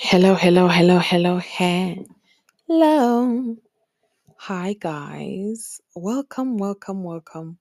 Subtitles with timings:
[0.00, 2.06] Hello, hello, hello, hello, hello.
[4.38, 5.82] Hi, guys.
[5.96, 7.58] Welcome, welcome, welcome,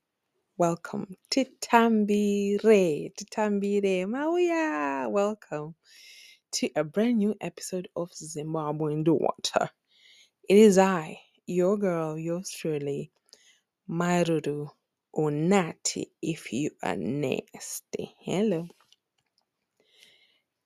[0.58, 1.16] welcome.
[1.32, 5.12] Titambire, Titambire, Mauya.
[5.12, 5.76] Welcome
[6.54, 9.70] to a brand new episode of Zimbabwean Daughter.
[10.50, 13.12] It is I, your girl, yours truly,
[13.88, 14.70] Mai Ruru,
[15.14, 18.18] or Natty if you are nasty.
[18.26, 18.68] Hello.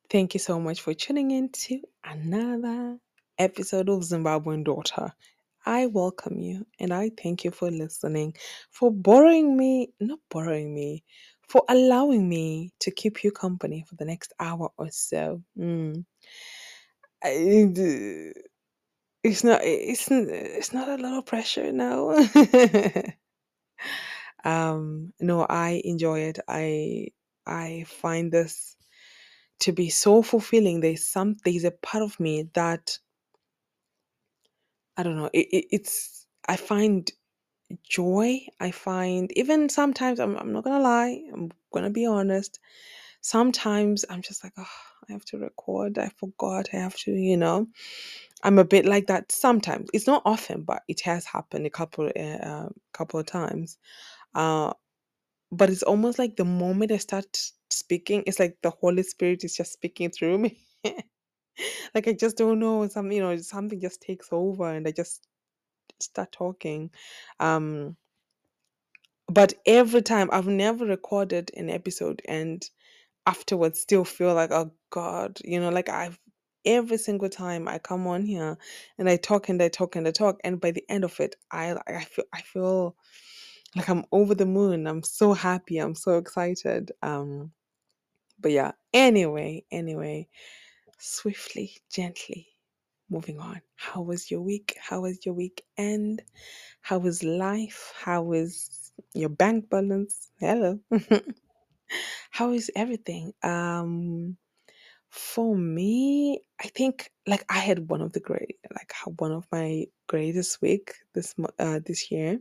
[0.09, 2.97] Thank you so much for tuning in to another
[3.39, 5.11] episode of Zimbabwean Daughter.
[5.65, 8.35] I welcome you and I thank you for listening,
[8.69, 11.03] for borrowing me, not borrowing me,
[11.47, 15.41] for allowing me to keep you company for the next hour or so.
[15.57, 16.05] Mm.
[19.23, 22.11] It's not it's it's not a lot of pressure now.
[24.43, 26.39] um, no, I enjoy it.
[26.47, 27.07] I
[27.47, 28.75] I find this
[29.63, 30.81] to be so fulfilling.
[30.81, 32.97] There's some there's a part of me that
[34.97, 35.29] I don't know.
[35.33, 37.09] It, it, it's I find
[37.83, 38.39] joy.
[38.59, 41.23] I find even sometimes I'm I'm not gonna lie.
[41.33, 42.59] I'm gonna be honest.
[43.21, 44.67] Sometimes I'm just like, oh,
[45.09, 45.97] I have to record.
[45.97, 46.69] I forgot.
[46.73, 47.67] I have to, you know.
[48.43, 49.89] I'm a bit like that sometimes.
[49.93, 53.77] It's not often, but it has happened a couple uh, uh, couple of times.
[54.35, 54.73] Uh,
[55.51, 57.37] but it's almost like the moment I start
[57.73, 60.59] speaking, it's like the Holy Spirit is just speaking through me.
[61.95, 62.87] like I just don't know.
[62.87, 65.27] Some you know something just takes over, and I just
[65.99, 66.91] start talking.
[67.39, 67.95] Um,
[69.27, 72.67] but every time I've never recorded an episode and
[73.25, 76.19] afterwards still feel like oh god you know like i've
[76.65, 78.57] every single time i come on here
[78.97, 81.35] and i talk and i talk and i talk and by the end of it
[81.51, 82.95] i i feel i feel
[83.75, 87.51] like i'm over the moon i'm so happy i'm so excited um
[88.43, 90.27] but yeah anyway anyway
[90.99, 92.47] swiftly gently
[93.09, 93.61] moving on.
[93.75, 94.77] How was your week?
[94.81, 96.23] How was your weekend?
[96.81, 97.93] How was life?
[98.03, 100.31] How was your bank balance?
[100.39, 100.79] Hello.
[102.31, 103.33] How is everything?
[103.43, 104.37] Um
[105.11, 109.85] For me, I think like I had one of the great like one of my
[110.07, 112.39] greatest week this uh this year.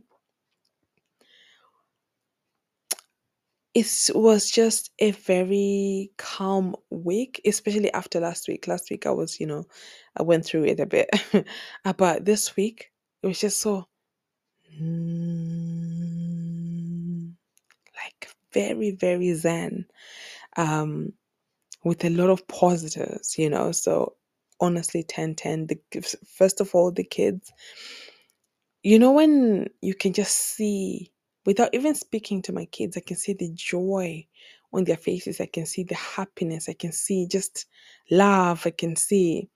[3.75, 8.67] It was just a very calm week, especially after last week.
[8.67, 9.65] Last week I was, you know,
[10.15, 11.09] I went through it a bit.
[11.85, 12.91] Uh, but this week
[13.23, 13.87] it was just so
[14.81, 15.33] mm,
[17.95, 19.85] like very, very zen.
[20.57, 21.13] Um
[21.83, 23.71] with a lot of positives, you know.
[23.71, 24.15] So
[24.61, 25.67] honestly, 10 10.
[25.67, 27.51] The first of all, the kids,
[28.83, 31.12] you know, when you can just see
[31.45, 34.27] without even speaking to my kids, I can see the joy
[34.73, 35.41] on their faces.
[35.41, 36.69] I can see the happiness.
[36.69, 37.67] I can see just
[38.11, 38.63] love.
[38.65, 39.49] I can see.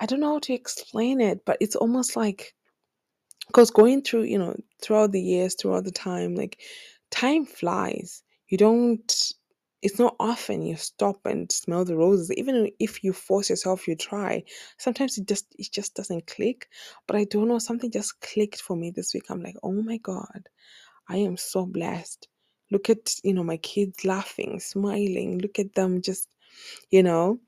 [0.00, 2.46] I don't know how to explain it, but it's almost like
[3.48, 6.60] because going through you know throughout the years throughout the time like
[7.10, 9.32] time flies you don't
[9.82, 13.96] it's not often you stop and smell the roses even if you force yourself you
[13.96, 14.42] try
[14.78, 16.68] sometimes it just it just doesn't click
[17.06, 19.96] but i don't know something just clicked for me this week i'm like oh my
[19.98, 20.48] god
[21.10, 22.28] i am so blessed
[22.72, 26.28] look at you know my kids laughing smiling look at them just
[26.90, 27.38] you know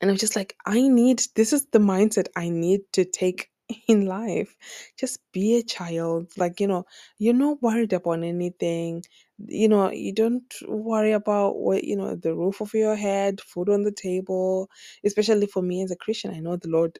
[0.00, 3.50] and I'm just like, I need, this is the mindset I need to take
[3.88, 4.56] in life.
[4.98, 6.32] Just be a child.
[6.36, 6.84] Like, you know,
[7.18, 9.04] you're not worried about anything.
[9.46, 13.68] You know, you don't worry about what, you know, the roof of your head, food
[13.70, 14.70] on the table.
[15.04, 16.98] Especially for me as a Christian, I know the Lord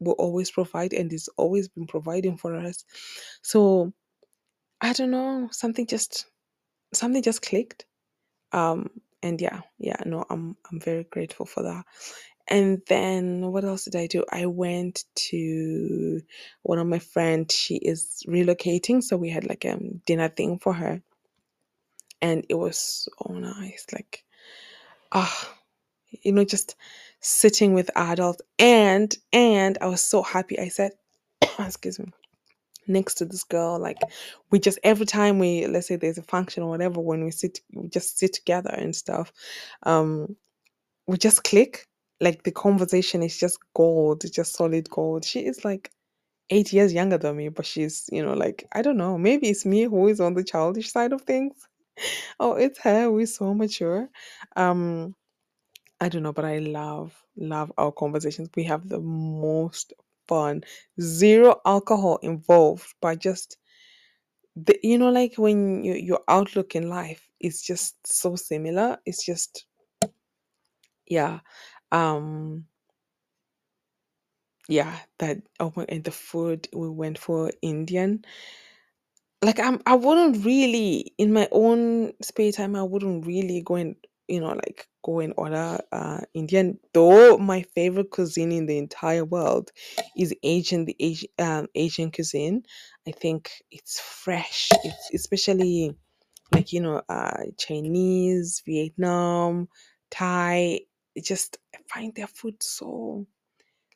[0.00, 2.84] will always provide and He's always been providing for us.
[3.42, 3.92] So
[4.80, 6.26] I don't know, something just,
[6.94, 7.86] something just clicked.
[8.52, 8.90] Um,
[9.22, 11.84] and yeah, yeah, no, I'm, I'm very grateful for that.
[12.48, 14.24] And then what else did I do?
[14.30, 16.20] I went to
[16.62, 17.54] one of my friends.
[17.56, 21.00] She is relocating, so we had like a dinner thing for her,
[22.22, 23.86] and it was so nice.
[23.92, 24.24] Like,
[25.12, 25.54] ah,
[26.22, 26.76] you know, just
[27.20, 30.58] sitting with adults, and and I was so happy.
[30.58, 30.92] I said,
[31.60, 32.06] excuse me,
[32.88, 33.78] next to this girl.
[33.78, 33.98] Like,
[34.50, 37.60] we just every time we let's say there's a function or whatever, when we sit,
[37.74, 39.32] we just sit together and stuff.
[39.84, 40.36] Um,
[41.06, 41.86] we just click.
[42.20, 45.24] Like the conversation is just gold, just solid gold.
[45.24, 45.90] She is like
[46.50, 49.66] eight years younger than me, but she's, you know, like, I don't know, maybe it's
[49.66, 51.54] me who is on the childish side of things.
[52.40, 54.08] Oh, it's her we're so mature.
[54.56, 55.14] Um,
[56.00, 58.50] I don't know, but I love, love our conversations.
[58.56, 59.92] We have the most
[60.28, 60.62] fun.
[61.00, 63.56] Zero alcohol involved, but just
[64.56, 68.98] the, you know, like when you, your outlook in life is just so similar.
[69.06, 69.64] It's just,
[71.06, 71.40] yeah.
[71.90, 72.66] Um,
[74.68, 78.24] yeah, that oh and the food we went for Indian.
[79.42, 82.76] Like I'm, I wouldn't really in my own spare time.
[82.76, 83.96] I wouldn't really go and
[84.28, 86.78] you know like go and order uh Indian.
[86.92, 89.70] Though my favorite cuisine in the entire world
[90.16, 92.64] is Asian, the Asian um, Asian cuisine.
[93.06, 94.68] I think it's fresh.
[94.84, 95.96] It's especially
[96.52, 99.68] like you know uh Chinese, Vietnam,
[100.10, 100.80] Thai.
[101.22, 103.26] Just I find their food so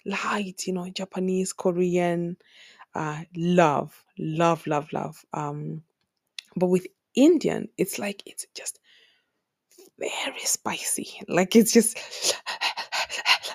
[0.05, 0.67] light.
[0.67, 2.37] You know, Japanese, Korean.
[2.95, 5.25] Uh, love, love, love, love.
[5.33, 5.83] Um,
[6.57, 8.81] but with Indian, it's like it's just
[10.25, 11.21] very spicy.
[11.29, 11.99] Like it's just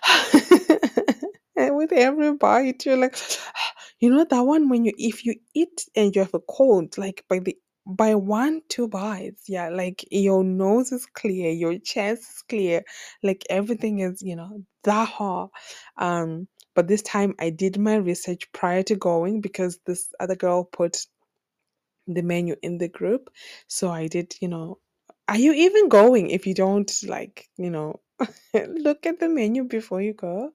[1.57, 3.17] and with every bite, you're like,
[3.99, 7.23] you know that one when you if you eat and you have a cold, like
[7.29, 12.43] by the by one two bites, yeah, like your nose is clear, your chest is
[12.49, 12.83] clear,
[13.23, 15.49] like everything is you know that hot.
[15.97, 20.63] Um, but this time I did my research prior to going because this other girl
[20.63, 21.07] put
[22.07, 23.29] the menu in the group.
[23.67, 24.79] So I did, you know,
[25.27, 28.01] are you even going if you don't like, you know,
[28.55, 30.51] look at the menu before you go?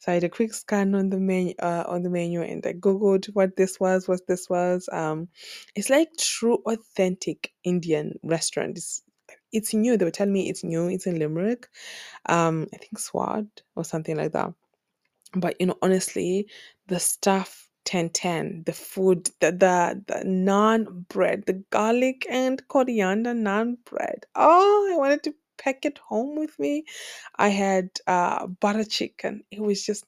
[0.00, 2.74] So I had a quick scan on the menu uh, on the menu and I
[2.74, 4.88] googled what this was, what this was.
[4.92, 5.28] Um
[5.74, 8.78] it's like true authentic Indian restaurant.
[8.78, 9.02] It's
[9.52, 9.96] it's new.
[9.96, 10.88] They were telling me it's new.
[10.88, 11.68] It's in Limerick.
[12.26, 14.52] Um, I think Swad or something like that.
[15.34, 16.48] But you know, honestly,
[16.88, 23.78] the stuff 1010, the food, the the, the naan bread, the garlic and coriander naan
[23.84, 24.26] bread.
[24.36, 26.84] Oh, I wanted to pack it home with me.
[27.36, 29.44] I had uh butter chicken.
[29.50, 30.06] It was just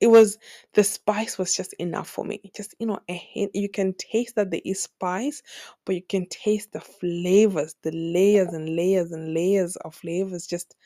[0.00, 0.38] it was
[0.74, 2.40] the spice was just enough for me.
[2.56, 5.42] Just you know, a hint, you can taste that there is spice,
[5.86, 10.46] but you can taste the flavors, the layers and layers and layers of flavors.
[10.46, 10.76] Just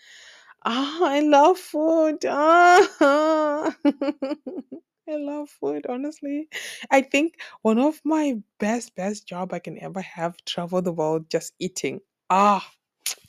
[0.64, 2.24] Ah, I love food.
[2.28, 3.76] Ah.
[5.10, 6.48] I love food, honestly.
[6.90, 11.28] I think one of my best, best job I can ever have, travel the world
[11.30, 12.00] just eating.
[12.30, 12.66] Ah,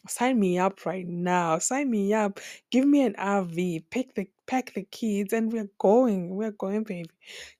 [0.08, 1.58] sign me up right now.
[1.60, 2.40] Sign me up.
[2.72, 3.84] Give me an RV.
[3.90, 6.36] Pick the pack the kids and we're going.
[6.36, 7.10] We're going, baby.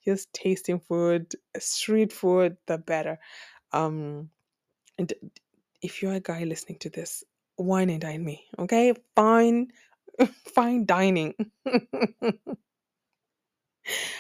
[0.06, 3.20] Just tasting food, street food, the better.
[3.74, 4.30] Um,
[4.98, 5.14] and
[5.82, 7.24] if you're a guy listening to this,
[7.58, 8.94] wine and dine me, okay?
[9.16, 9.72] Fine,
[10.56, 11.34] fine dining.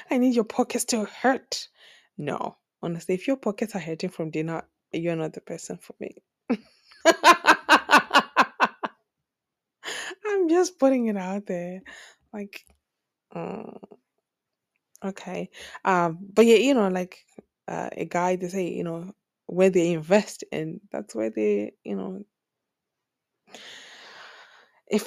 [0.10, 1.68] I need your pockets to hurt.
[2.18, 6.16] No, honestly, if your pockets are hurting from dinner, you're not the person for me.
[10.25, 11.81] I'm just putting it out there.
[12.34, 12.66] Like,
[13.36, 13.78] mm,
[15.04, 15.50] okay.
[15.86, 17.18] Um, but yeah, you know, like
[17.68, 19.14] uh, a guy, they say, you know,
[19.48, 22.24] where they invest in, that's where they, you know,
[24.88, 25.06] if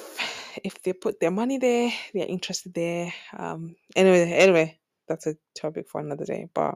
[0.63, 3.13] if they put their money there, they're interested there.
[3.37, 6.47] Um, anyway, anyway, that's a topic for another day.
[6.53, 6.75] But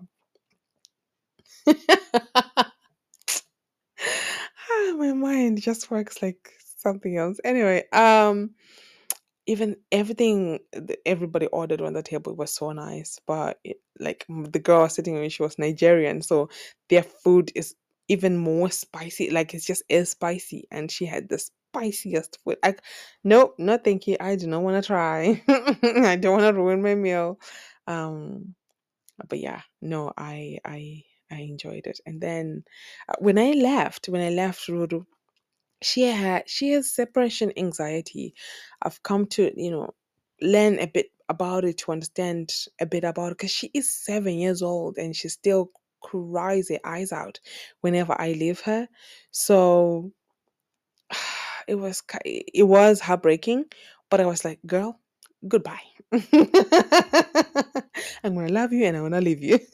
[4.98, 7.40] my mind just works like something else.
[7.44, 8.52] Anyway, um,
[9.48, 10.60] even everything
[11.06, 13.20] everybody ordered on the table was so nice.
[13.26, 16.50] But it, like the girl sitting with she was Nigerian, so
[16.90, 17.76] their food is
[18.08, 19.30] even more spicy.
[19.32, 22.58] Like it's just as spicy, and she had the spiciest food.
[22.64, 22.82] Like,
[23.24, 24.18] nope, no, thank you.
[24.20, 25.42] I do not want to try.
[25.48, 27.40] I don't want to ruin my meal.
[27.88, 28.56] Um,
[29.28, 32.00] but yeah, no, I I I enjoyed it.
[32.06, 32.64] And then
[33.10, 35.06] uh, when I left, when I left Ruru,
[35.82, 38.34] she had she has separation anxiety.
[38.82, 39.94] I've come to you know
[40.42, 42.52] learn a bit about it to understand
[42.82, 46.80] a bit about it because she is seven years old and she still cries her
[46.86, 47.40] eyes out
[47.82, 48.88] whenever I leave her.
[49.32, 50.12] So
[51.70, 53.66] it was it was heartbreaking,
[54.10, 55.00] but I was like, girl,
[55.48, 55.80] goodbye.
[58.24, 59.60] I'm gonna love you and I'm gonna leave you.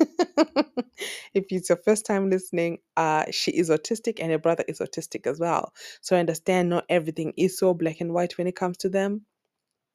[1.34, 5.25] if it's your first time listening, uh, she is autistic and her brother is autistic
[5.25, 5.74] as well.
[6.02, 9.22] So I understand not everything is so black and white when it comes to them,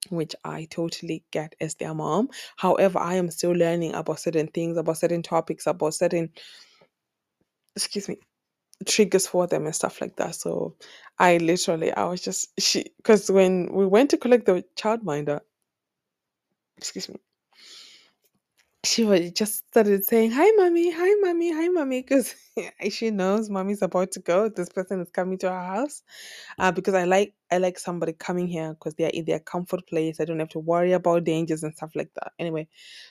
[0.08, 2.30] which I totally get as their mom.
[2.56, 6.30] However, I am still learning about certain things, about certain topics, about certain
[7.76, 8.18] excuse me
[8.86, 10.34] triggers for them and stuff like that.
[10.34, 10.74] So
[11.18, 15.40] I literally I was just she because when we went to collect the childminder,
[16.78, 17.16] excuse me,
[18.84, 22.34] she was just started saying, Hi mommy, hi mommy, hi mommy, because
[22.90, 24.48] she knows mommy's about to go.
[24.48, 26.02] This person is coming to our house.
[26.58, 30.20] Uh, because I like I like somebody coming here because they're in their comfort place.
[30.20, 32.32] I don't have to worry about dangers and stuff like that.
[32.38, 32.68] Anyway,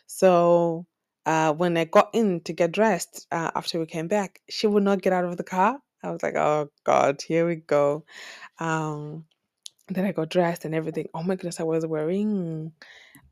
[0.07, 0.85] so
[1.29, 4.83] uh when I got in to get dressed uh, after we came back, she would
[4.83, 5.79] not get out of the car.
[6.03, 8.05] I was like, oh God, here we go.
[8.59, 9.25] Um
[9.89, 11.07] then I got dressed and everything.
[11.13, 12.73] Oh my goodness, I was wearing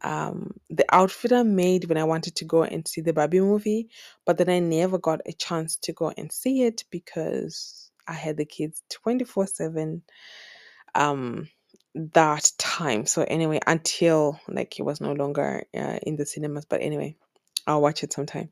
[0.03, 3.89] um, the outfit I made when I wanted to go and see the Barbie movie,
[4.25, 8.37] but then I never got a chance to go and see it because I had
[8.37, 10.03] the kids 24 7
[10.95, 11.49] um
[11.95, 13.05] that time.
[13.07, 17.17] So anyway, until like it was no longer uh, in the cinemas, but anyway,
[17.67, 18.49] I'll watch it sometime.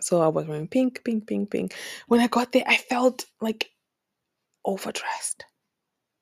[0.00, 1.74] So I was wearing pink, pink, pink, pink.
[2.08, 3.70] When I got there, I felt like
[4.64, 5.44] overdressed.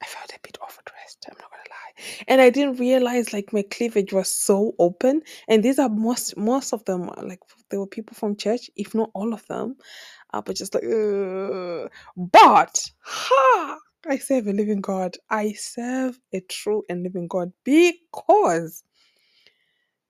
[0.03, 1.27] I felt a bit overdressed.
[1.29, 5.23] I'm not gonna lie, and I didn't realize like my cleavage was so open.
[5.49, 9.11] And these are most most of them like there were people from church, if not
[9.15, 9.77] all of them,
[10.35, 15.17] uh, but just like, "Ugh." but ha, I serve a living God.
[15.31, 18.85] I serve a true and living God because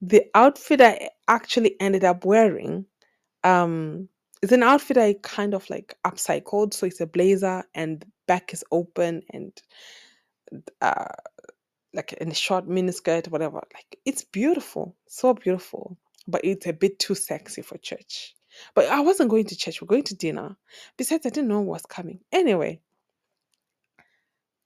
[0.08, 2.86] the outfit I actually ended up wearing
[3.44, 4.08] um
[4.42, 6.74] it's an outfit I kind of like upcycled.
[6.74, 9.52] So it's a blazer and back is open and
[10.82, 11.06] uh
[11.94, 13.62] like in a short miniskirt, whatever.
[13.74, 15.98] Like it's beautiful, so beautiful,
[16.28, 18.34] but it's a bit too sexy for church.
[18.74, 20.56] But I wasn't going to church, we're going to dinner.
[20.96, 22.20] Besides, I didn't know what was coming.
[22.32, 22.80] Anyway,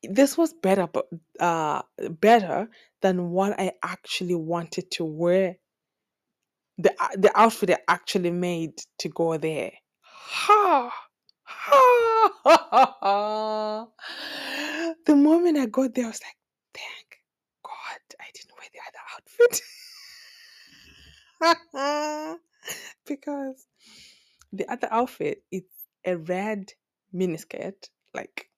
[0.03, 1.07] this was better, but
[1.41, 1.83] uh
[2.21, 2.69] better
[3.03, 5.57] than what I actually wanted to wear.
[6.79, 9.73] The uh, the outfit I actually made to go there.
[10.03, 10.93] Ha!
[11.45, 12.31] Ha!
[12.45, 13.87] ha, ha.
[15.07, 16.37] The moment I got there, I was like,
[16.75, 17.19] thank
[17.63, 19.63] God I didn't wear the other outfit.
[23.07, 23.67] because
[24.53, 25.65] the other outfit is
[26.05, 26.73] a red
[27.15, 27.89] miniskirt.
[28.15, 28.50] Like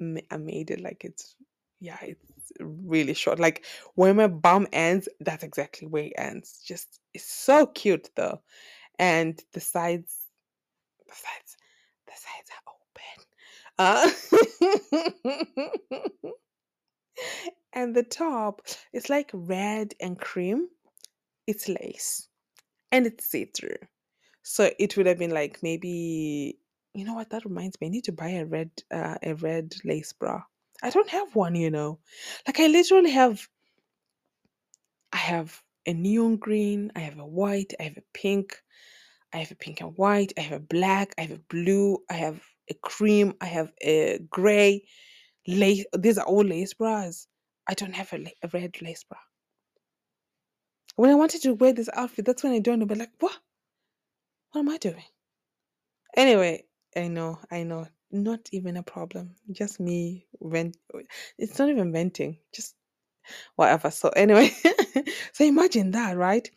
[0.00, 1.34] I made it like it's
[1.80, 3.38] yeah, it's really short.
[3.38, 3.64] Like
[3.94, 6.60] where my bum ends, that's exactly where it ends.
[6.64, 8.40] Just it's so cute though.
[8.98, 10.14] And the sides
[11.06, 11.56] the sides
[12.06, 13.24] the sides are open.
[13.78, 14.10] Uh
[17.72, 18.62] and the top
[18.92, 20.68] is like red and cream.
[21.46, 22.28] It's lace
[22.92, 23.78] and it's see-through.
[24.42, 26.58] So it would have been like maybe
[26.94, 27.88] you know what that reminds me.
[27.88, 30.42] I need to buy a red uh, a red lace bra.
[30.82, 32.00] I don't have one, you know.
[32.46, 33.46] Like I literally have
[35.12, 38.56] I have a neon green, I have a white, I have a pink,
[39.34, 42.14] I have a pink and white, I have a black, I have a blue, I
[42.14, 44.84] have a cream, I have a gray
[45.48, 45.84] lace.
[45.98, 47.28] These are all lace bras.
[47.68, 49.18] I don't have a, la- a red lace bra.
[50.96, 53.36] When I wanted to wear this outfit, that's when I don't know, but like, what?
[54.52, 55.04] What am I doing?
[56.16, 56.64] Anyway,
[56.98, 57.86] I know, I know.
[58.12, 59.36] Not even a problem.
[59.52, 60.76] Just me vent.
[61.38, 62.38] It's not even venting.
[62.52, 62.74] Just
[63.56, 63.90] whatever.
[63.90, 64.50] So anyway,
[65.32, 66.50] so imagine that, right?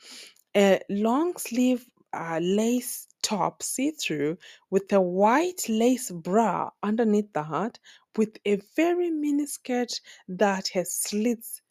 [0.58, 4.38] A long sleeve uh, lace top, see through,
[4.72, 7.80] with a white lace bra underneath that,
[8.18, 9.94] with a very mini skirt
[10.30, 11.62] that has slits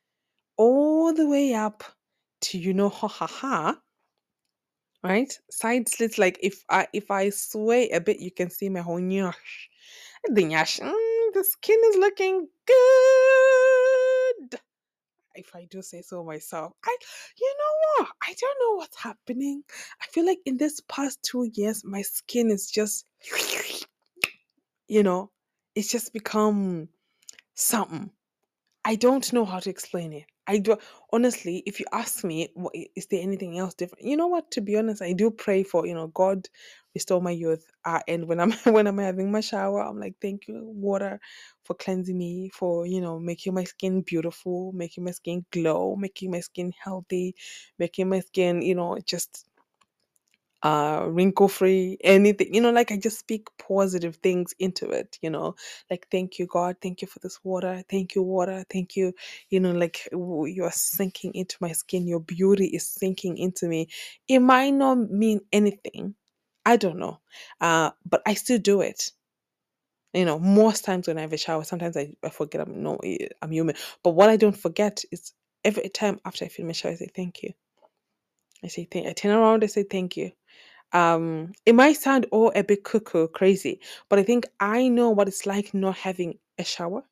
[0.58, 1.84] all the way up
[2.42, 3.78] to you know ha ha ha
[5.02, 5.32] right?
[5.50, 9.00] Side slits like if i if i sway a bit you can see my whole
[9.00, 9.68] nyash.
[10.28, 12.76] The nyash mm, the skin is looking good.
[15.34, 16.96] If i do say so myself i
[17.40, 18.08] you know what?
[18.22, 19.62] I don't know what's happening.
[20.02, 23.06] I feel like in this past two years my skin is just
[24.88, 25.30] you know
[25.74, 26.88] it's just become
[27.54, 28.10] something.
[28.84, 30.24] I don't know how to explain it.
[30.50, 30.76] I do
[31.12, 34.04] honestly, if you ask me, what, is there anything else different?
[34.06, 34.50] You know what?
[34.52, 36.48] To be honest, I do pray for you know God
[36.94, 37.64] restore my youth.
[37.84, 41.20] Uh, and when I'm when I'm having my shower, I'm like, thank you, water,
[41.64, 46.30] for cleansing me, for you know making my skin beautiful, making my skin glow, making
[46.30, 47.34] my skin healthy,
[47.78, 49.46] making my skin you know just
[50.64, 55.30] uh wrinkle free anything you know like i just speak positive things into it you
[55.30, 55.56] know
[55.90, 59.14] like thank you god thank you for this water thank you water thank you
[59.50, 63.88] you know like you're sinking into my skin your beauty is sinking into me.
[64.28, 66.14] It might not mean anything
[66.66, 67.20] i don't know
[67.62, 69.12] uh but i still do it
[70.14, 72.96] you know most times when i have a shower sometimes i, I forget i'm no
[73.04, 75.32] eh, i'm human but what i don't forget is
[75.64, 77.52] every time after i finish my shower i say thank you
[78.64, 80.32] i say thank i turn around i say thank you
[80.92, 85.28] um it might sound all a bit cuckoo crazy but i think i know what
[85.28, 87.02] it's like not having a shower.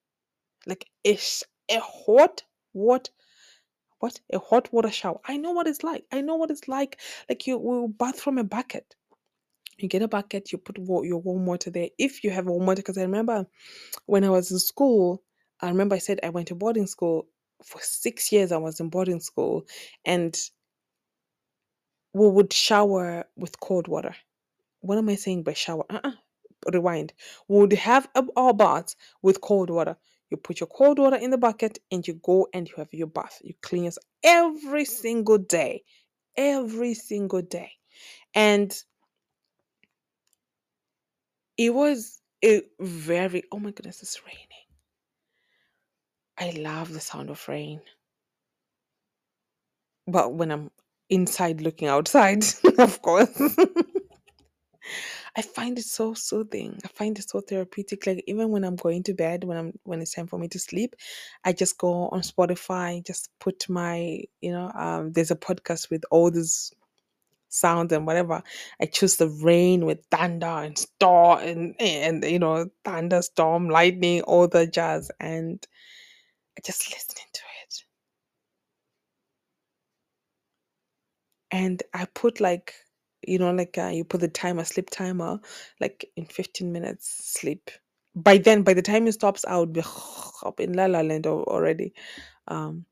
[0.66, 3.10] Like a, sh- a hot what
[4.00, 4.20] what?
[4.32, 5.20] A hot water shower.
[5.26, 6.04] I know what it's like.
[6.12, 7.00] I know what it's like.
[7.28, 8.94] Like you will bath from a bucket.
[9.78, 12.66] You get a bucket you put wa- your warm water there if you have warm
[12.66, 13.46] water because i remember
[14.06, 15.22] when i was in school
[15.60, 17.28] i remember i said i went to boarding school.
[17.64, 19.66] For six years i was in boarding school
[20.04, 20.36] and
[22.18, 24.14] we would shower with cold water
[24.80, 25.84] what am I saying by shower?
[25.90, 26.12] Uh-uh.
[26.72, 27.12] Rewind.
[27.48, 29.96] We would have our baths with cold water.
[30.30, 33.06] you put your cold water in the bucket and you go and you have your
[33.06, 33.40] bath.
[33.42, 35.84] You clean yourself every single day.
[36.36, 37.72] Every single day.
[38.34, 38.74] And
[41.56, 44.46] it was a very oh my goodness, it's raining.
[46.38, 47.80] I love the sound of rain.
[50.06, 50.70] But when I'm
[51.10, 52.44] inside looking outside,
[52.78, 53.30] of course.
[55.36, 56.78] I find it so soothing.
[56.84, 58.06] I find it so therapeutic.
[58.06, 60.58] Like even when I'm going to bed, when I'm when it's time for me to
[60.58, 60.96] sleep,
[61.44, 66.04] I just go on Spotify, just put my, you know, um, there's a podcast with
[66.10, 66.72] all these
[67.48, 68.42] sounds and whatever.
[68.80, 74.48] I choose the rain with thunder and storm and and you know, thunderstorm, lightning, all
[74.48, 75.66] the jazz, and
[76.58, 77.84] I just listening to it.
[81.52, 82.74] And I put like
[83.26, 85.40] you know, like uh, you put the timer, sleep timer,
[85.80, 87.70] like in 15 minutes sleep.
[88.16, 89.82] By then, by the time it stops, I would be
[90.44, 91.94] up in La La Land al- already.
[92.48, 92.86] Um,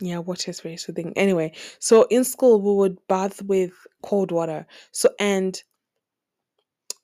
[0.00, 1.12] yeah, water is very soothing.
[1.16, 4.66] Anyway, so in school we would bath with cold water.
[4.92, 5.60] So and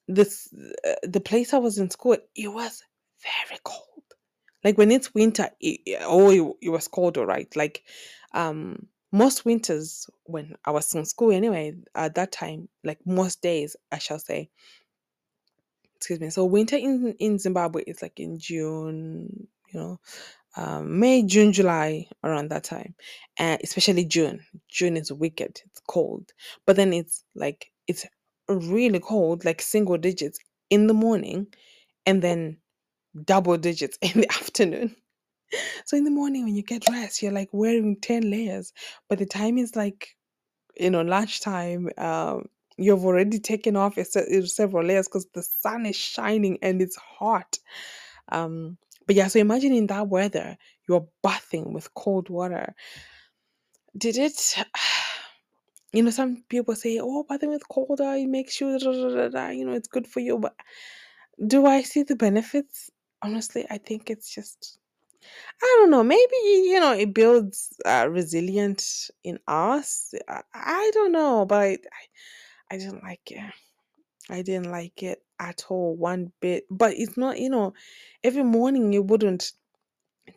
[0.09, 0.49] this
[0.87, 2.83] uh, the place I was in school, it was
[3.23, 3.83] very cold.
[4.65, 7.55] Like when it's winter, it- oh, it, it was cold, all right.
[7.57, 7.85] Like
[8.35, 13.77] um most winters when I was in school anyway, at that time, like most days,
[13.93, 14.51] I shall say,
[15.97, 16.31] excuse me.
[16.31, 20.01] So winter in in Zimbabwe is like in June, you know,
[20.57, 22.97] um, May, June, July, around that time,
[23.39, 24.41] and especially June.
[24.69, 25.61] June is wicked.
[25.65, 26.33] It's cold,
[26.67, 28.05] but then it's like it's
[28.49, 30.41] really cold, like single digits
[30.71, 31.47] in the morning,
[32.05, 32.57] and then
[33.25, 34.97] double digits in the afternoon.
[35.87, 38.73] So in the morning when you get dressed, you're like wearing ten layers.
[39.09, 40.17] but the time is like
[40.79, 42.47] you know lunchtime, um,
[42.77, 43.99] you've already taken off
[44.47, 47.59] several layers because the sun is shining and it's hot.
[48.31, 50.57] Um, but yeah, so imagine in that weather,
[50.89, 52.75] you're bathing with cold water.
[53.97, 54.57] Did it?
[55.93, 59.73] You know, some people say, "Oh, bathing with cold water it makes you, you know,
[59.75, 60.57] it's good for you." But
[61.47, 62.91] do I see the benefits?
[63.23, 64.81] Honestly, I think it's just
[65.63, 66.05] I don't know.
[66.05, 70.15] Maybe you know it builds uh, resilience in us.
[70.29, 71.77] I, I don't know, but I, I
[72.73, 73.43] I didn't like it.
[74.31, 76.65] I didn't like it at all, one bit.
[76.71, 77.75] But it's not, you know,
[78.25, 79.53] every morning you wouldn't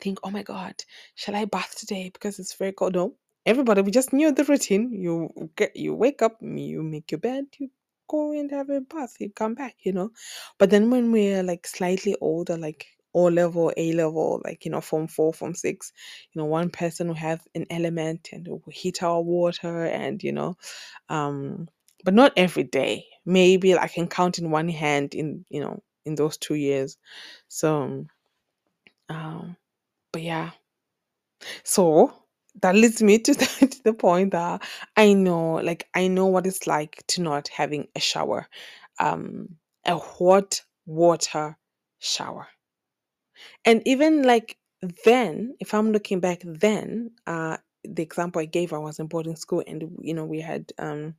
[0.01, 0.75] think, oh my God,
[1.15, 2.95] shall I bath today because it's very cold?
[2.95, 4.93] No, everybody, we just knew the routine.
[4.93, 7.69] You get, you wake up, you make your bed, you
[8.09, 10.11] go and have a bath, you come back, you know.
[10.59, 12.87] But then when we're like slightly older, like
[13.17, 15.91] O level, A level, like you know, form four, form six,
[16.33, 20.33] you know, one person will have an element and will heat our water, and you
[20.33, 20.57] know,
[21.09, 21.67] um,
[22.05, 23.05] but not every day.
[23.25, 26.97] Maybe I can count in one hand in you know in those two years.
[27.49, 28.05] So,
[29.09, 29.55] um,
[30.13, 30.51] but yeah,
[31.63, 32.13] so
[32.61, 34.63] that leads me to the, to the point that
[34.95, 38.47] I know, like, I know what it's like to not having a shower,
[38.99, 39.49] um,
[39.85, 41.57] a hot water
[41.99, 42.47] shower.
[43.65, 44.57] And even like
[45.05, 49.35] then, if I'm looking back then, uh, the example I gave, I was in boarding
[49.35, 51.15] school and, you know, we had, um,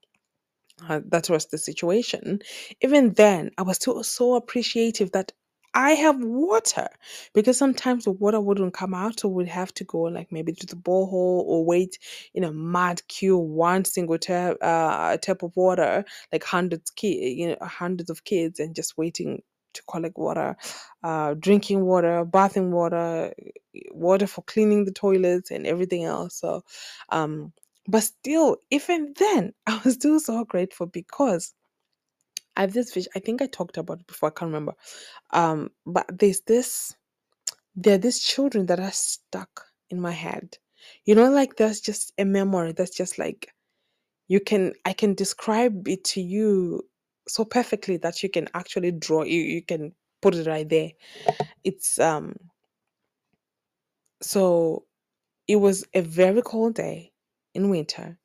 [0.89, 2.41] uh, that was the situation.
[2.83, 5.33] Even then, I was still so appreciative that
[5.75, 6.89] I have water
[7.35, 10.67] because sometimes the water wouldn't come out, so we'd have to go like maybe to
[10.67, 11.99] the borehole or wait
[12.35, 17.49] in a mad queue, one single tap, uh, tap of water, like hundreds ki- you
[17.49, 19.43] know, hundreds of kids, and just waiting
[19.79, 20.57] to collect water,
[21.05, 23.35] uh, drinking water, bathing water,
[23.93, 26.37] water for cleaning the toilets and everything else.
[26.37, 26.65] So,
[27.11, 27.55] um,
[27.89, 31.55] but still, even then, I was still so grateful because
[32.57, 33.13] I have this vision.
[33.17, 34.31] I think I talked about it before.
[34.31, 34.75] I can't remember.
[35.33, 36.95] Um, but there's this.
[37.77, 40.59] There are these children that are stuck in my head.
[41.07, 43.53] You know, like there's just a memory that's just like
[44.29, 44.75] you can.
[44.87, 46.83] I can describe it to you
[47.29, 49.25] so perfectly that you can actually draw.
[49.25, 50.91] You you can put it right there.
[51.65, 52.37] It's um.
[54.23, 54.85] So
[55.49, 57.13] it was a very cold day
[57.55, 58.17] in winter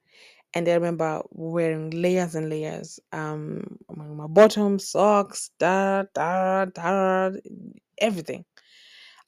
[0.56, 3.00] and I remember wearing layers and layers.
[3.14, 7.32] Um, my bottoms, socks, da da da,
[8.00, 8.46] everything.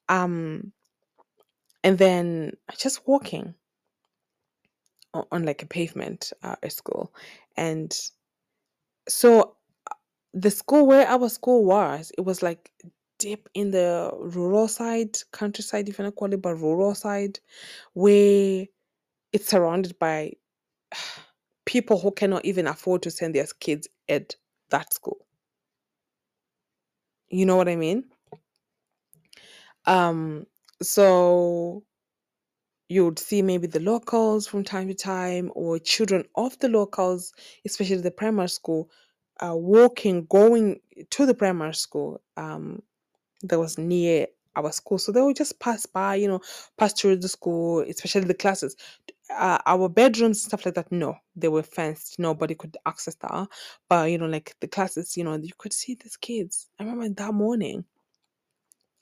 [0.10, 0.74] Um,
[1.84, 3.56] and then just walking
[5.14, 7.14] on, on like a pavement uh, at school,
[7.58, 7.98] and
[9.10, 9.56] so
[10.36, 12.69] the school where our school was, it was like
[13.19, 17.39] deep in the rural side, countryside, if you want to call it, but rural side,
[17.93, 18.65] where
[19.32, 20.34] it's surrounded by
[21.65, 24.36] people who cannot even afford to send their kids at
[24.69, 25.26] that school.
[27.30, 28.04] You know what I mean?
[29.86, 30.45] Um,
[30.82, 31.84] so
[32.89, 37.34] you would see maybe the locals from time to time or children of the locals,
[37.65, 38.89] especially the primary school,
[39.41, 40.80] uh, walking, going
[41.12, 42.82] to the primary school um,
[43.43, 44.98] that was near our school.
[45.00, 46.41] So they would just pass by, you know,
[46.78, 48.76] pass through the school, especially the classes.
[49.32, 52.19] Uh, our bedrooms, stuff like that, no, they were fenced.
[52.19, 53.48] Nobody could access that.
[53.89, 56.69] But, you know, like the classes, you know, you could see these kids.
[56.80, 57.86] I remember that morning,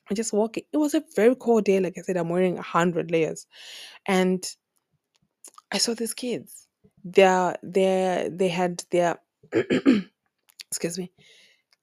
[0.10, 0.64] I just walking.
[0.74, 1.80] It was a very cold day.
[1.80, 3.48] Like I said, I'm wearing a hundred layers.
[4.08, 4.46] And
[5.72, 6.68] I saw these kids.
[7.06, 9.20] Their their they had their
[10.74, 11.12] excuse me.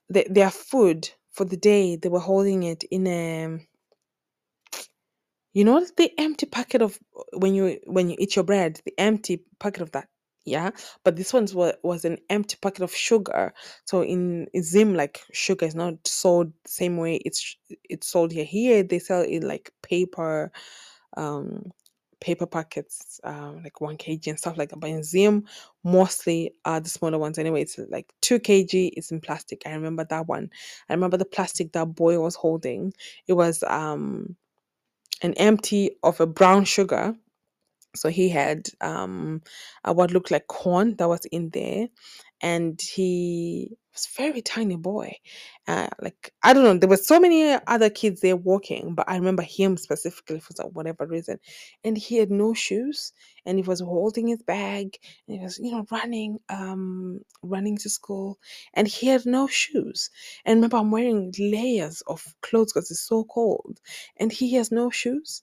[0.09, 1.97] Their, their food for the day.
[1.97, 3.59] They were holding it in a
[5.55, 6.99] you know the empty packet of
[7.35, 10.09] when you when you eat your bread, the empty packet of that.
[10.47, 10.71] Yeah,
[11.05, 13.53] but this one was was an empty packet of sugar.
[13.87, 18.33] So in, in Zim, like sugar is not sold the same way it's it's sold
[18.33, 18.45] here.
[18.45, 20.53] Here they sell it like paper,
[21.17, 21.73] um,
[22.21, 24.81] paper packets, um, like 1 kg and stuff like that.
[24.81, 25.45] But in Zim,
[25.85, 27.63] mostly are the smaller ones anyway.
[27.63, 29.63] It's like 2 kg, it's in plastic.
[29.67, 30.51] I remember that one.
[30.89, 32.95] I remember the plastic that boy was holding.
[33.29, 34.37] It was um
[35.23, 37.15] an empty of a brown sugar.
[37.97, 39.43] So he had um
[39.85, 41.89] what looked like corn that was in there,
[42.43, 45.17] and he was a very tiny boy.
[45.67, 49.17] Uh, like I don't know, there were so many other kids there walking, but I
[49.17, 51.39] remember him specifically for some- whatever reason,
[51.85, 53.13] and he had no shoes,
[53.45, 54.99] and he was holding his bag,
[55.29, 58.39] and he was you know running, um, running to school,
[58.75, 60.11] and he had no shoes.
[60.45, 63.81] And remember, I'm wearing layers of clothes because it's so cold,
[64.17, 65.43] and he has no shoes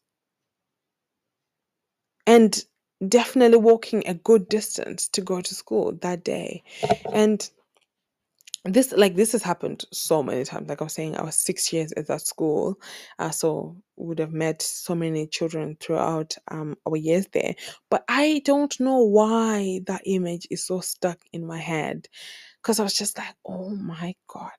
[2.25, 2.65] and
[3.07, 6.63] definitely walking a good distance to go to school that day
[7.13, 7.49] and
[8.73, 11.71] this like this has happened so many times like i was saying i was six
[11.73, 12.79] years at that school.
[13.19, 17.55] Uh, so would have met so many children throughout um, our years there
[17.89, 22.07] but i don't know why that image is so stuck in my head
[22.61, 24.51] because i was just like oh my god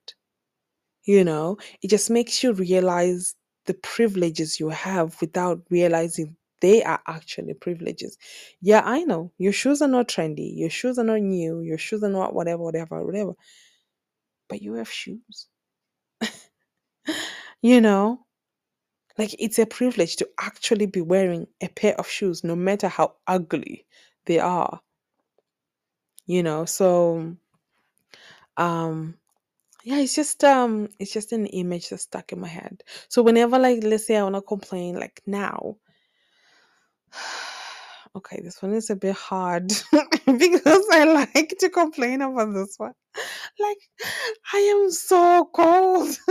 [1.05, 1.57] you know?
[1.83, 3.35] It just makes you realize
[3.67, 8.17] the privileges you have without realizing they are actually privileges.
[8.61, 12.03] Yeah i know your shoes are not trendy your shoes are not new your shoes
[12.03, 13.35] are not whatever whatever whatever
[14.49, 15.49] but you have shoes.
[17.61, 18.25] You know?
[19.17, 23.15] Like it's a privilege to actually be wearing a pair of shoes no matter how
[23.27, 23.85] ugly
[24.27, 24.81] they are.
[26.27, 26.65] You know?
[26.67, 27.35] So
[28.57, 29.15] um
[29.85, 32.85] yeah it's just um it's just an image that's stuck in my head.
[33.09, 35.77] So whenever like let's say i want to complain like now
[38.17, 39.69] okay this one is a bit hard
[40.27, 42.95] because i like to complain about this one
[43.59, 43.79] like
[44.53, 46.17] i am so cold.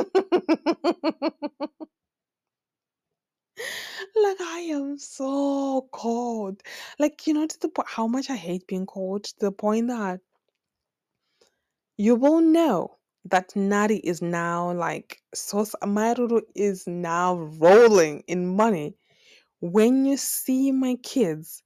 [4.15, 6.62] Like i am so cold.
[7.00, 9.88] Like you know to the point how much i hate being cold to the point
[9.88, 10.19] that
[11.97, 18.95] you will know that Nari is now like Sos Amaruru is now rolling in money.
[19.60, 21.63] When you see my kids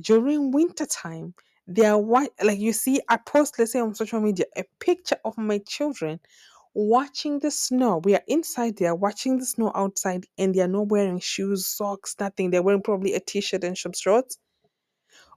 [0.00, 1.34] during winter time
[1.66, 5.16] they are white like you see i post let's say on social media a picture
[5.24, 6.20] of my children
[6.74, 7.98] watching the snow.
[7.98, 11.66] We are inside they are watching the snow outside and they are not wearing shoes
[11.66, 12.50] socks nothing.
[12.50, 14.38] They're wearing probably a t-shirt and some shorts.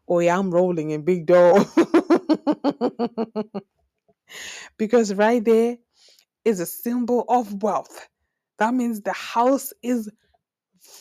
[0.07, 1.63] Oh yeah i'm rolling in big dough.
[4.77, 5.77] Because right there
[6.45, 8.07] is a symbol of wealth.
[8.59, 10.09] That means the house is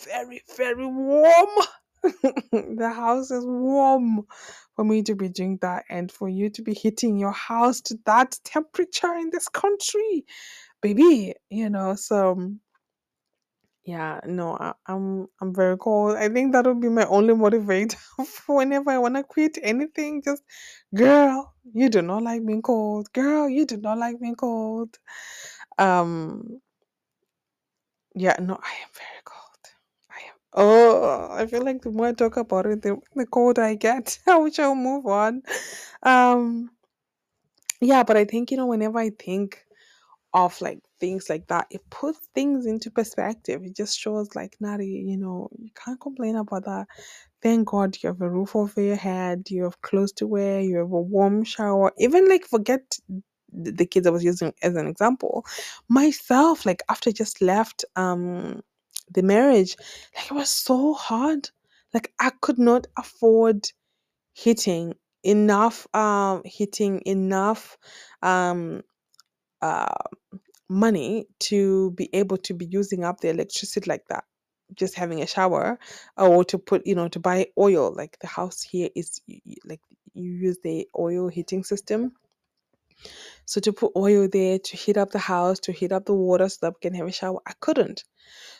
[0.05, 1.49] very very warm
[2.53, 4.27] the house is warm
[4.77, 7.99] for me to be doing that and for you to be hitting your house to
[8.07, 10.25] that temperature in this country
[10.83, 12.51] baby you know so
[13.85, 16.17] yeah no I, i'm i'm very cold.
[16.17, 20.23] I think that would be my only motivator for whenever i want to quit anything
[20.23, 20.43] just
[20.95, 23.13] girl you do not like being cold.
[23.13, 24.99] Girl you do not like being cold.
[25.79, 26.61] Um
[28.15, 29.46] yeah no i am very cold.
[30.57, 34.19] Oh, I feel like the more I talk about it, the, the colder I get.
[34.29, 35.43] I wish I'll move on.
[36.03, 36.71] Um,
[37.81, 39.65] yeah, but I think, you know, whenever I think
[40.35, 43.63] of like things like that, it puts things into perspective.
[43.65, 46.87] It just shows like, Nari, you know, you can't complain about that.
[47.43, 50.79] Thank God you have a roof over your head, you have clothes to wear, you
[50.79, 51.93] have a warm shower.
[51.99, 52.99] Even like forget
[53.53, 55.47] the the kids I was using as an example.
[55.89, 58.63] Myself, like after I just left um
[59.13, 59.77] the marriage,
[60.15, 61.51] like it was so hard.
[61.95, 63.67] Like I could not afford
[64.35, 67.79] hitting enough um hitting enough
[68.23, 68.83] um
[69.63, 69.95] uh
[70.69, 74.25] money to be able to be using up the electricity like that.
[74.75, 75.79] Just having a shower
[76.17, 77.95] or to put you know to buy oil.
[77.95, 79.21] Like the house here is
[79.65, 79.81] like
[80.15, 82.13] you use the oil heating system
[83.47, 86.49] so to put oil there to heat up the house to heat up the water
[86.49, 88.05] so that we can have a shower i couldn't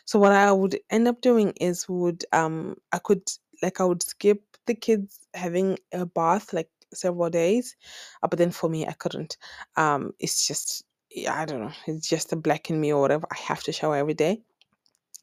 [0.05, 3.23] so what I would end up doing is would um I could
[3.63, 7.75] like I would skip the kids having a bath like several days,
[8.23, 9.37] uh, but then for me I couldn't.
[9.77, 10.85] Um, it's just
[11.29, 11.73] I don't know.
[11.87, 13.27] It's just a black in me or whatever.
[13.31, 14.41] I have to shower every day.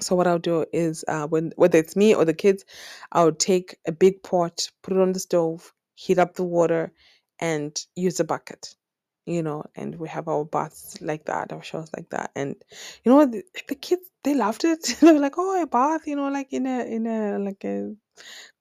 [0.01, 2.65] So what I'll do is uh, when whether it's me or the kids,
[3.13, 6.93] I'll take a big pot, put it on the stove, heat up the water,
[7.41, 8.77] and use a bucket.
[9.27, 12.57] You know, and we have our baths like that, our showers like that, and
[13.05, 13.25] you know?
[13.25, 14.83] The, the kids they loved it.
[15.01, 17.95] they were like, "Oh, a bath," you know, like in a in a like a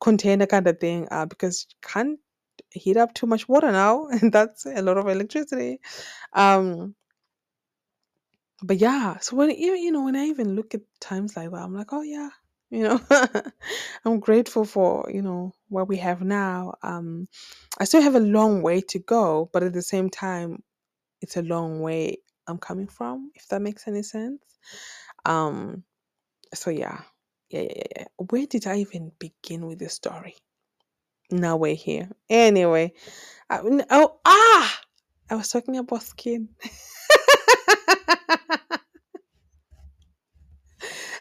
[0.01, 2.19] container kind of thing, uh, because you can't
[2.71, 5.79] heat up too much water now, and that's a lot of electricity.
[6.33, 6.95] Um,
[8.63, 11.57] but yeah, so when you you know when I even look at times like that,
[11.57, 12.29] I'm like, oh yeah,
[12.69, 12.99] you know,
[14.05, 16.75] I'm grateful for you know what we have now.
[16.83, 17.27] Um,
[17.79, 20.63] I still have a long way to go, but at the same time,
[21.21, 23.31] it's a long way I'm coming from.
[23.35, 24.41] If that makes any sense.
[25.25, 25.83] Um,
[26.53, 27.01] so yeah,
[27.49, 28.05] yeah, yeah, yeah.
[28.29, 30.35] Where did I even begin with this story?
[31.31, 32.09] Now we're here.
[32.29, 32.93] Anyway,
[33.49, 33.59] I,
[33.91, 34.81] oh ah,
[35.29, 36.49] I was talking about skin.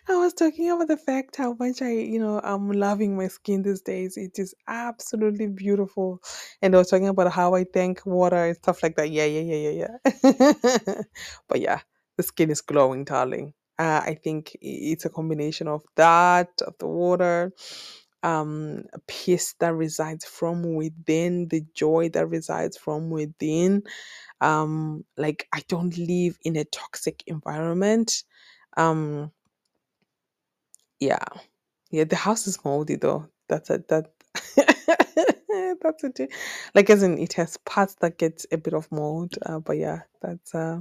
[0.09, 3.63] I was talking about the fact how much I, you know, I'm loving my skin
[3.63, 4.17] these days.
[4.17, 6.21] It is absolutely beautiful.
[6.61, 9.11] And I was talking about how I thank water and stuff like that.
[9.11, 11.03] Yeah, yeah, yeah, yeah, yeah.
[11.49, 11.81] but yeah,
[12.17, 13.55] the skin is glowing, darling.
[13.79, 17.53] Uh, I think it's a combination of that, of the water,
[18.23, 23.83] um, peace that resides from within, the joy that resides from within.
[24.41, 28.25] Um, like I don't live in a toxic environment.
[28.77, 29.33] Um,
[31.03, 31.25] yeah.
[31.91, 33.29] Yeah, the house is moldy though.
[33.49, 34.13] That's a that
[35.83, 36.33] that's it.
[36.75, 39.35] Like as in it has parts that get a bit of mold.
[39.45, 40.81] Uh, but yeah, that's uh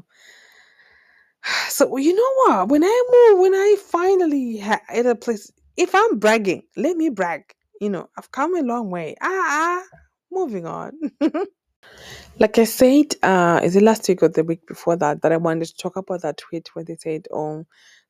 [1.69, 2.69] so you know what?
[2.69, 7.09] When I move, when I finally ha- at a place, if I'm bragging, let me
[7.09, 7.43] brag.
[7.81, 9.15] You know, I've come a long way.
[9.21, 9.83] Ah, ah
[10.31, 10.93] moving on.
[12.39, 15.37] like I said, uh, is it last week or the week before that that I
[15.37, 17.65] wanted to talk about that tweet where they said, "Oh,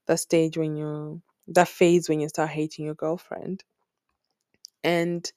[0.07, 1.21] the stage when you,
[1.55, 3.63] that phase when you start hating your girlfriend."
[4.85, 5.31] and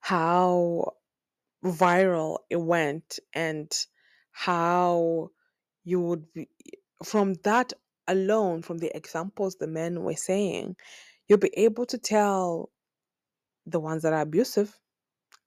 [0.00, 0.92] how
[1.64, 3.72] viral it went and
[4.32, 5.30] how
[5.84, 6.48] you would be
[7.04, 7.72] from that
[8.08, 10.76] alone from the examples the men were saying
[11.28, 12.70] you'll be able to tell
[13.66, 14.78] the ones that are abusive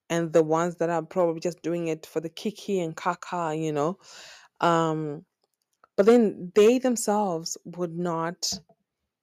[0.09, 3.71] and the ones that are probably just doing it for the kiki and kaka you
[3.73, 3.97] know
[4.61, 5.25] um
[5.97, 8.53] but then they themselves would not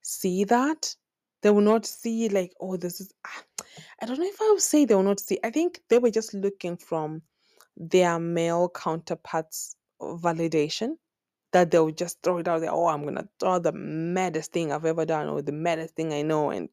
[0.02, 0.94] see that
[1.42, 3.12] they will not see like oh this is
[4.00, 6.10] i don't know if i would say they will not see i think they were
[6.10, 7.22] just looking from
[7.76, 10.96] their male counterparts validation
[11.52, 14.84] that they'll just throw it out there oh i'm gonna throw the maddest thing i've
[14.84, 16.68] ever done or the maddest thing i know and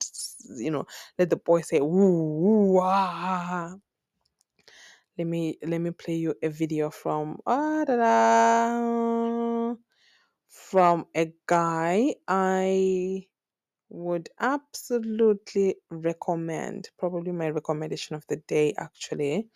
[0.56, 0.86] you know
[1.18, 3.76] let the boy say ooh, ooh ah.
[5.18, 9.76] let me let me play you a video from ah, da, da,
[10.50, 13.24] from a guy i
[13.90, 19.48] would absolutely recommend, probably my recommendation of the day actually.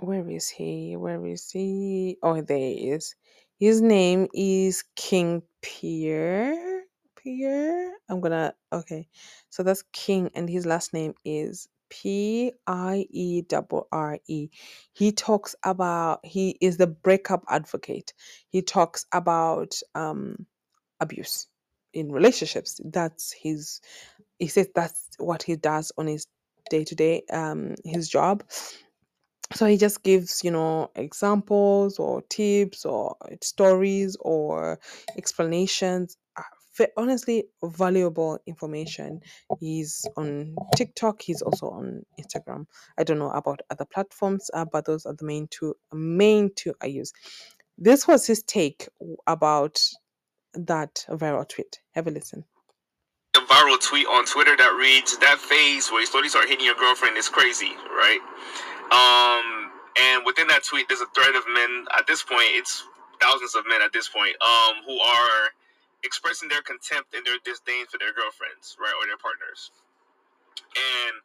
[0.00, 0.96] Where is he?
[0.96, 2.18] Where is he?
[2.22, 3.14] Oh, there he is.
[3.58, 6.82] His name is King Pierre.
[7.16, 7.92] Pierre.
[8.08, 9.08] I'm gonna okay.
[9.50, 14.50] So that's King, and his last name is P I E double R E.
[14.94, 18.14] He talks about he is the breakup advocate.
[18.50, 20.46] He talks about um
[21.00, 21.48] abuse
[21.94, 22.80] in relationships.
[22.84, 23.80] That's his
[24.38, 26.26] he says that's what he does on his
[26.70, 28.44] day to day um his job
[29.54, 34.78] so he just gives you know examples or tips or stories or
[35.18, 36.16] explanations
[36.96, 39.20] honestly valuable information
[39.58, 42.64] he's on tiktok he's also on instagram
[42.98, 46.74] i don't know about other platforms uh, but those are the main two main two
[46.82, 47.12] i use
[47.78, 48.88] this was his take
[49.26, 49.80] about
[50.54, 52.44] that viral tweet have a listen
[53.36, 56.74] a viral tweet on Twitter that reads, "That phase where you slowly start hitting your
[56.74, 58.18] girlfriend is crazy, right?"
[58.90, 61.86] Um, and within that tweet, there's a thread of men.
[61.96, 62.82] At this point, it's
[63.20, 65.50] thousands of men at this point, um, who are
[66.04, 69.72] expressing their contempt and their disdain for their girlfriends, right, or their partners.
[70.76, 71.16] And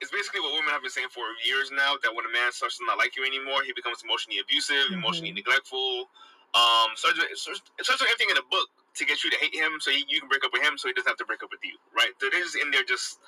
[0.00, 2.78] it's basically what women have been saying for years now that when a man starts
[2.78, 5.42] to not like you anymore, he becomes emotionally abusive, emotionally Mhm.
[5.42, 6.10] neglectful,
[6.54, 7.38] Um, starts it
[7.84, 10.20] starts with everything in the book to get you to hate him, so he, you
[10.20, 12.12] can break up with him, so he doesn't have to break up with you, right?
[12.20, 13.20] So they're just in there just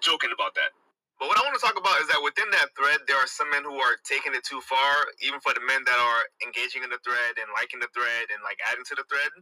[0.00, 0.72] joking about that.
[1.20, 3.48] But what I want to talk about is that within that thread, there are some
[3.50, 6.90] men who are taking it too far, even for the men that are engaging in
[6.90, 9.32] the thread and liking the thread and like adding to the thread.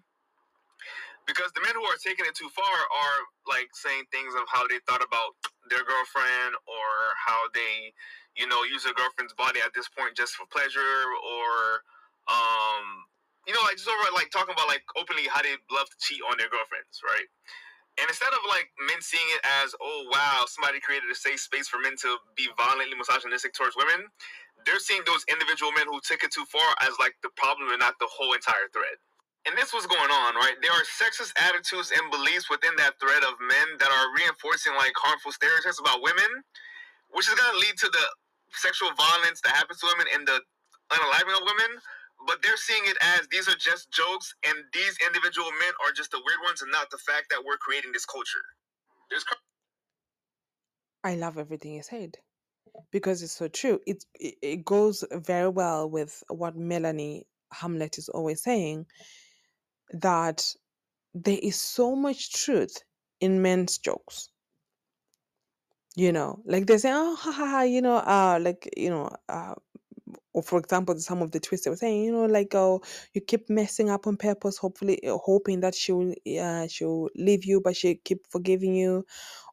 [1.27, 4.67] Because the men who are taking it too far are like saying things of how
[4.67, 5.39] they thought about
[5.71, 7.95] their girlfriend or how they,
[8.35, 11.87] you know, use their girlfriend's body at this point just for pleasure or,
[12.27, 13.07] um,
[13.47, 16.21] you know, like just over like talking about like openly how they love to cheat
[16.27, 17.31] on their girlfriends, right?
[18.01, 21.69] And instead of like men seeing it as, oh wow, somebody created a safe space
[21.71, 24.11] for men to be violently misogynistic towards women,
[24.67, 27.79] they're seeing those individual men who took it too far as like the problem and
[27.81, 28.99] not the whole entire thread.
[29.47, 30.55] And this was going on, right?
[30.63, 34.93] There are sexist attitudes and beliefs within that thread of men that are reinforcing like
[34.97, 36.45] harmful stereotypes about women,
[37.11, 38.07] which is gonna lead to the
[38.53, 40.39] sexual violence that happens to women and the
[40.93, 41.81] unaliving of women
[42.27, 46.11] but they're seeing it as these are just jokes and these individual men are just
[46.11, 48.45] the weird ones and not the fact that we're creating this culture.
[49.11, 49.25] There's
[51.05, 52.17] I love everything you said
[52.93, 53.81] because it's so true.
[53.87, 58.87] It, it it goes very well with what Melanie Hamlett is always saying
[59.93, 60.55] that
[61.15, 62.83] there is so much truth
[63.21, 64.31] in men's jokes.
[65.95, 69.11] You know, like they say, oh, ha ha ha, you know, uh, like you know,
[69.29, 69.55] uh,
[70.35, 72.83] or for example, some of the twists they were saying, you know, like oh,
[73.15, 77.61] you keep messing up on purpose, hopefully uh, hoping that she'll uh, she'll leave you,
[77.61, 79.07] but she keep forgiving you.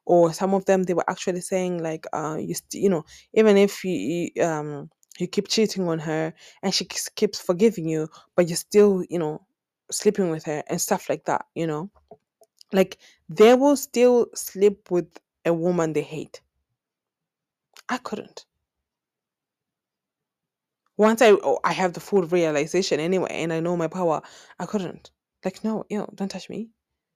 [0.06, 3.56] Or some of them they were actually saying like, uh, you st- you know, even
[3.58, 8.48] if you you, um you keep cheating on her and she keeps forgiving you, but
[8.48, 9.42] you're still you know
[9.90, 11.90] sleeping with her and stuff like that, you know,
[12.72, 12.98] like
[13.28, 15.08] they will still sleep with
[15.44, 16.40] a woman they hate.
[17.88, 18.44] I couldn't
[21.00, 24.20] once I oh, I have the full realization anyway, and I know my power,
[24.58, 25.10] I couldn't.
[25.42, 26.68] Like, no, you know, don't touch me.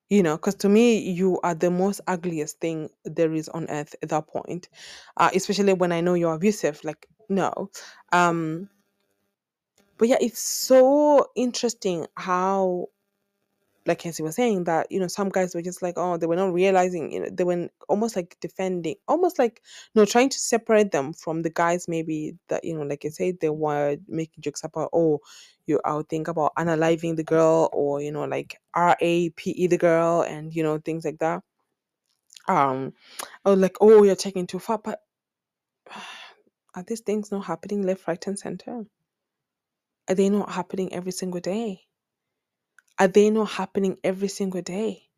[0.09, 3.95] You know, because to me, you are the most ugliest thing there is on earth
[4.03, 4.71] at that point.
[5.19, 6.83] Uh, especially when I know you're abusive.
[6.83, 7.71] Like, no.
[8.11, 8.71] Um,
[10.05, 12.89] but yeah, it's so interesting how
[13.87, 16.37] like Kenzie was saying, that you know some guys were just like, oh, they were
[16.37, 19.63] not realizing, you know, they were almost like defending, almost like
[19.95, 21.89] you know trying to separate them from the guys.
[21.89, 25.21] Maybe that you know, like I said, they were making jokes about, oh,
[25.67, 29.69] you, would think about unaliving the girl, or you know, like R A P E
[29.69, 31.41] the girl, and you know things like that.
[32.47, 32.93] Um,
[33.47, 35.01] or like, oh, you're taking too far, but
[36.75, 38.85] are these things not happening left, right, and center?
[40.09, 41.83] Are they not happening every single day?
[42.99, 45.09] Are they not happening every single day?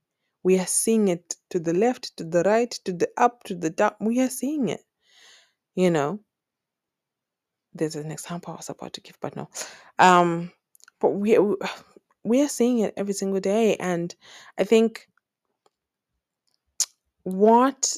[0.42, 3.70] We are seeing it to the left, to the right, to the up, to the
[3.70, 3.94] down.
[4.00, 4.82] We are seeing it.
[5.74, 6.20] You know,
[7.74, 9.48] there's an example I was about to give, but no.
[9.98, 10.52] Um,
[11.00, 11.38] but we
[12.24, 14.14] we are seeing it every single day, and
[14.56, 15.08] I think
[17.24, 17.96] what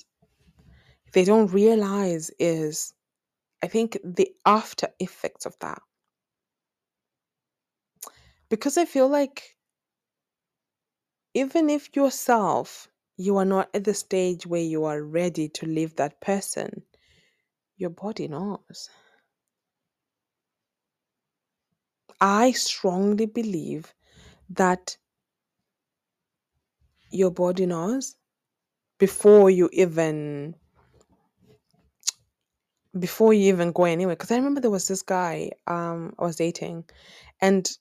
[1.13, 2.95] they don't realize is,
[3.63, 5.83] I think the after effects of that.
[8.51, 9.57] Because I feel like
[11.35, 15.97] even if yourself you are not at the stage where you are ready to leave
[15.97, 16.83] that person,
[17.77, 18.91] your body knows.
[22.21, 23.95] I strongly believe
[24.51, 24.97] that
[27.11, 28.17] your body knows
[28.99, 30.55] before you even
[32.99, 36.37] before you even go anywhere because i remember there was this guy um i was
[36.37, 36.85] dating
[37.41, 37.79] and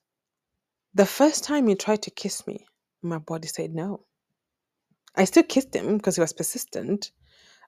[0.98, 2.68] the first time he tried to kiss me
[3.04, 4.06] my body said no.
[5.16, 7.12] I still kissed him because he was persistent.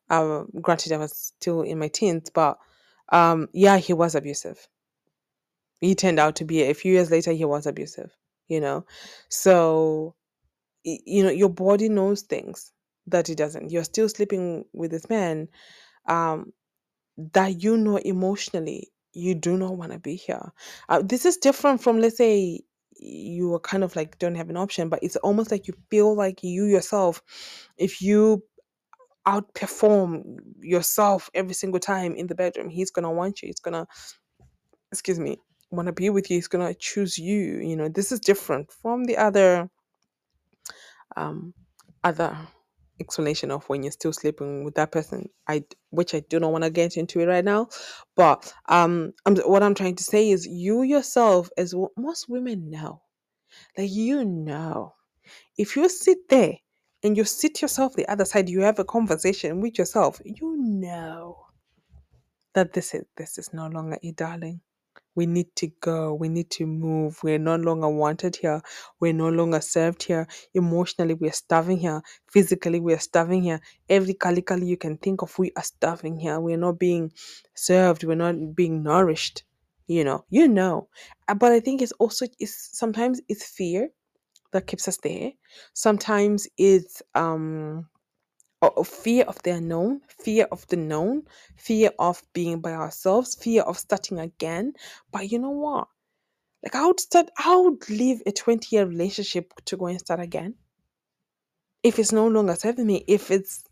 [0.10, 2.58] Uh, granted i was still in my teens but
[3.12, 4.68] um yeah he was abusive.
[5.82, 8.12] He turned out to be a few years later he was abusive
[8.50, 8.86] you know?
[9.30, 10.16] So
[10.84, 12.72] you know your body knows things
[13.08, 13.72] that it doesn't.
[13.72, 15.48] You're still sleeping with this man
[16.08, 16.54] um
[17.34, 20.52] that you know emotionally you do not want to be here.
[20.90, 22.62] Uh, this is different from let's say
[23.00, 26.16] you are kind of like don't have an option but it's almost like you feel
[26.16, 27.22] like you yourself
[27.78, 28.44] if you
[29.28, 33.86] outperform yourself every single time in the bedroom he's gonna want you he's gonna
[34.92, 35.38] excuse me
[35.72, 39.06] want to be with you he's gonna choose you you know this is different from
[39.06, 39.70] the other
[41.16, 41.54] um
[42.04, 42.36] other
[43.00, 46.64] explanation of when you're still sleeping with that person i which i do not want
[46.64, 47.68] to get into it right now
[48.16, 52.70] but um I'm, what i'm trying to say is you yourself as w- most women
[52.70, 53.02] know.
[53.78, 54.94] Like you know.
[55.58, 56.54] If you sit there
[57.04, 61.38] and you sit yourself the other side you have a conversation with yourself you know
[62.54, 64.62] that this is this is no longer a darling
[65.20, 68.62] we need to go we need to move we're no longer wanted here
[69.02, 72.02] we're no longer served here emotionally we're starving here
[72.32, 73.60] physically we're starving here
[73.90, 77.12] every calically you can think of we are starving here we're not being
[77.54, 79.44] served we're not being nourished
[79.88, 80.88] you know you know.
[81.28, 83.90] Uh, but i think it's also it's sometimes it's fear
[84.54, 85.32] that keeps us there
[85.74, 87.86] sometimes it's um
[88.62, 91.24] or or fear of the unknown, fear of the known,
[91.58, 94.74] fear of being by ourselves, fear of starting again.
[95.12, 95.88] But you know what?
[96.64, 100.20] Like I would start, I would leave a 20 year relationship to go and start
[100.20, 100.56] again.
[101.84, 103.64] If it's no longer serving me, if it's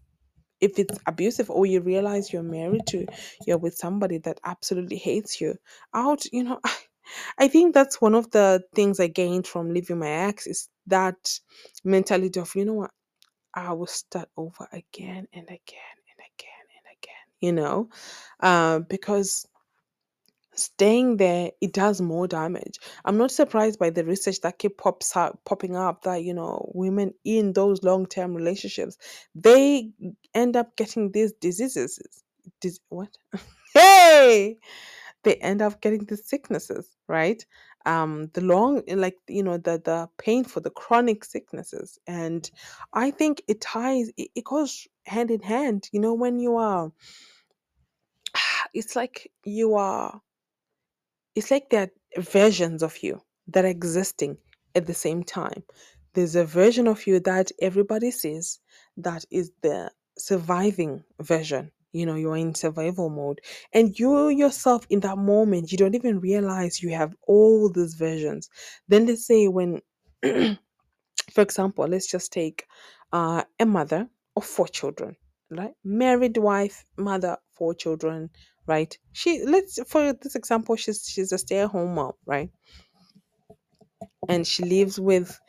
[0.62, 3.06] if it's abusive or you realize you're married to
[3.46, 5.56] you're with somebody that absolutely hates you
[5.94, 6.60] out you know
[7.40, 11.40] i think that's one of the things i gained from leaving my ex is that
[11.84, 12.92] mentality of you know what
[13.58, 17.90] I will start over again and again and again and again, you know,
[18.40, 19.48] uh, because
[20.54, 22.80] staying there it does more damage.
[23.04, 26.72] I'm not surprised by the research that keep pops up, popping up that you know
[26.76, 28.98] women in those long-term relationships
[29.36, 29.92] they
[30.36, 32.00] end up getting these diseases.
[32.62, 33.18] Dis- what?
[33.74, 34.58] hey!
[35.24, 37.46] they end up getting the sicknesses right
[37.88, 42.52] um the long like you know the the pain for the chronic sicknesses and
[42.94, 46.92] i think it ties it, it goes hand in hand you know when you are
[48.74, 50.22] it's like you are
[51.36, 51.84] it's like there
[52.18, 54.38] are versions of you that are existing
[54.76, 55.64] at the same time.
[56.14, 58.60] There's a version of you that everybody sees
[58.98, 61.72] that is the surviving version.
[61.94, 63.42] You know, you're in survival mode.
[63.74, 68.50] And you yourself, in that moment, you don't even realize you have all these versions.
[68.88, 69.82] Then let's say when
[71.32, 72.66] for example, let's just take
[73.14, 75.16] uh, a mother of four children,
[75.50, 75.74] right?
[75.84, 78.30] Married wife, mother, four children,
[78.68, 78.98] right?
[79.14, 82.50] She let's for this example, she's she's a stay-at-home mom, right?
[84.30, 85.40] And she lives with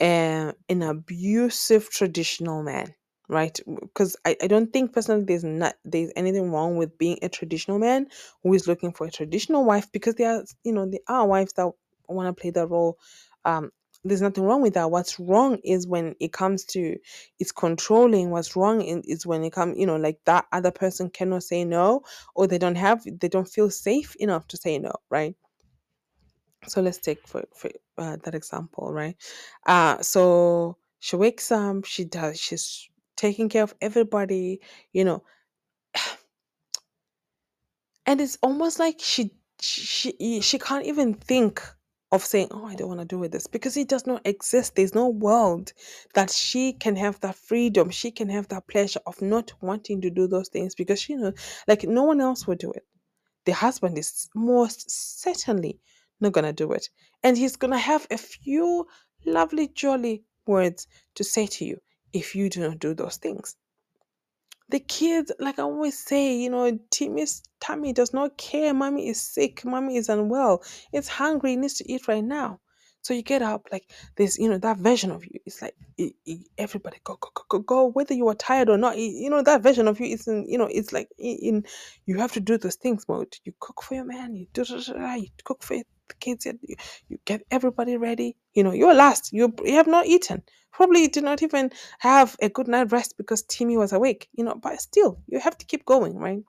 [0.00, 2.94] uh, an abusive traditional man
[3.30, 3.58] right?
[3.80, 7.78] Because I, I don't think personally there's not there's anything wrong with being a traditional
[7.78, 8.08] man
[8.42, 11.52] who is looking for a traditional wife because there are you know there are wives
[11.54, 11.70] that
[12.08, 12.98] want to play that role.
[13.44, 13.70] Um
[14.04, 14.90] there's nothing wrong with that.
[14.90, 16.96] What's wrong is when it comes to
[17.38, 18.30] it's controlling.
[18.30, 22.02] What's wrong is when it comes you know like that other person cannot say no
[22.34, 25.36] or they don't have they don't feel safe enough to say no right?
[26.68, 29.16] So let's take for, for uh, that example right?
[29.66, 32.88] Uh so she wakes up she does she's
[33.20, 34.60] taking care of everybody
[34.92, 35.22] you know
[38.06, 41.62] and it's almost like she she she can't even think
[42.12, 44.74] of saying oh i don't want to do with this because it does not exist.
[44.74, 45.72] There's no world
[46.14, 50.10] that she can have that freedom she can have that pleasure of not wanting to
[50.10, 51.32] do those things because she know
[51.68, 52.86] like no one else would do it.
[53.44, 55.78] The husband is most certainly
[56.20, 56.88] not to do it.
[57.22, 58.86] And he's to have a few
[59.24, 61.78] lovely, jolly words to say to you
[62.12, 63.56] if you do not do those things.
[64.70, 68.74] The kids, like I always say, you know, Timmy's tummy does not care.
[68.74, 69.64] Mommy is sick.
[69.64, 70.64] Mommy is unwell.
[70.92, 71.54] It's hungry.
[71.54, 72.60] It needs to eat right now.
[73.02, 75.40] So you get up, like this, you know, that version of you.
[75.46, 77.86] It's like i- i- everybody go, go, go, go, go.
[77.86, 80.58] Whether you are tired or not, you know, that version of you is in, you
[80.58, 81.64] know, it's like in, in
[82.06, 83.36] you have to do those things mode.
[83.44, 84.34] You cook for your man.
[84.34, 85.76] You do, you cook for
[86.10, 86.46] the kids.
[86.46, 86.58] You,
[87.08, 88.36] you get everybody ready.
[88.54, 89.32] You know, you're last.
[89.32, 90.42] You you have not eaten.
[90.72, 94.28] Probably did not even have a good night rest because Timmy was awake.
[94.34, 96.42] You know, but still, you have to keep going, right?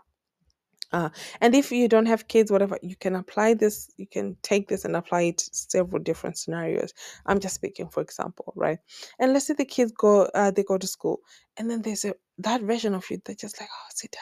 [0.91, 1.09] Uh,
[1.39, 4.83] and if you don't have kids, whatever, you can apply this, you can take this
[4.83, 6.93] and apply it to several different scenarios.
[7.25, 8.79] I'm just speaking for example, right?
[9.19, 11.21] And let's say the kids go, uh, they go to school,
[11.57, 14.21] and then there's a that version of you that just like, oh, sit down,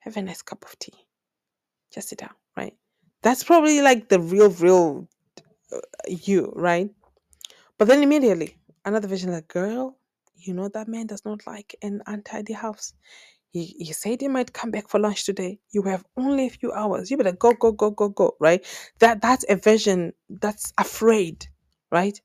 [0.00, 0.94] have a nice cup of tea,
[1.92, 2.74] just sit down, right?
[3.26, 5.08] That's probably like the real, real
[5.72, 6.90] uh, you, right?
[7.78, 9.98] But then immediately another version like, girl,
[10.36, 12.94] you know that man does not like an untidy house.
[13.50, 15.60] He, he said he might come back for lunch today.
[15.72, 17.10] You have only a few hours.
[17.10, 18.64] You better go, go, go, go, go, right?
[19.00, 21.46] That that's a version that's afraid,
[21.92, 22.20] right?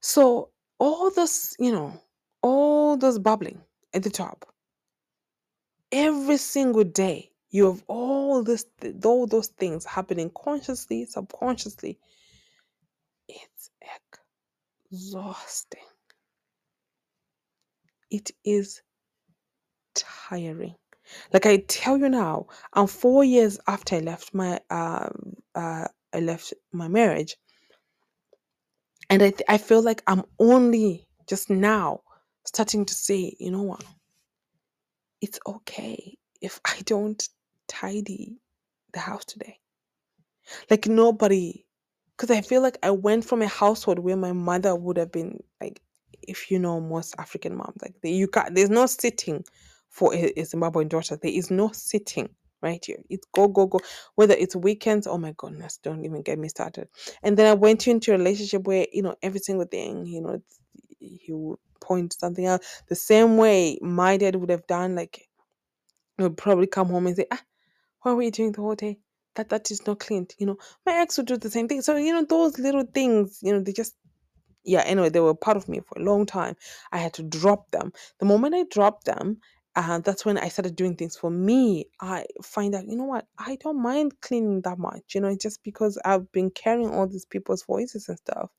[0.00, 2.00] So all this, you know,
[2.42, 3.62] all this bubbling
[3.94, 4.46] at the top,
[5.92, 8.66] every single day, you have all this
[9.04, 11.98] all those things happening consciously, subconsciously.
[13.28, 13.70] It's
[14.92, 15.80] exhausting.
[18.10, 18.82] It is
[19.94, 20.76] tiring.
[21.32, 26.20] Like I tell you now, I'm four years after I left my um uh I
[26.20, 27.36] left my marriage,
[29.10, 32.02] and I th- I feel like I'm only just now
[32.46, 33.84] starting to say, you know what,
[35.22, 37.22] it's okay if I don't
[37.70, 38.40] tidy
[38.92, 39.58] the house today.
[40.68, 41.64] Like nobody,
[42.16, 45.42] because I feel like I went from a household where my mother would have been
[45.60, 45.80] like,
[46.22, 49.44] if you know most African moms, like you can't, there's no sitting
[49.88, 51.16] for a, a Zimbabwean daughter.
[51.16, 52.28] There is no sitting
[52.62, 52.98] right here.
[53.08, 53.80] It's go, go, go.
[54.16, 56.88] Whether it's weekends, oh my goodness, don't even get me started.
[57.22, 60.42] And then I went into a relationship where, you know, every single thing, you know,
[60.98, 64.94] he would point something out the same way my dad would have done.
[64.96, 65.28] Like,
[66.18, 67.40] he would probably come home and say, ah,
[68.02, 68.98] what were you doing the whole day?
[69.36, 70.34] That that is not cleaned.
[70.38, 71.82] You know, my ex would do the same thing.
[71.82, 73.94] So, you know, those little things, you know, they just
[74.64, 76.56] yeah, anyway, they were part of me for a long time.
[76.92, 77.92] I had to drop them.
[78.18, 79.38] The moment I dropped them,
[79.76, 81.86] uh, that's when I started doing things for me.
[82.00, 85.42] I find out, you know what, I don't mind cleaning that much, you know, it's
[85.42, 88.50] just because I've been carrying all these people's voices and stuff.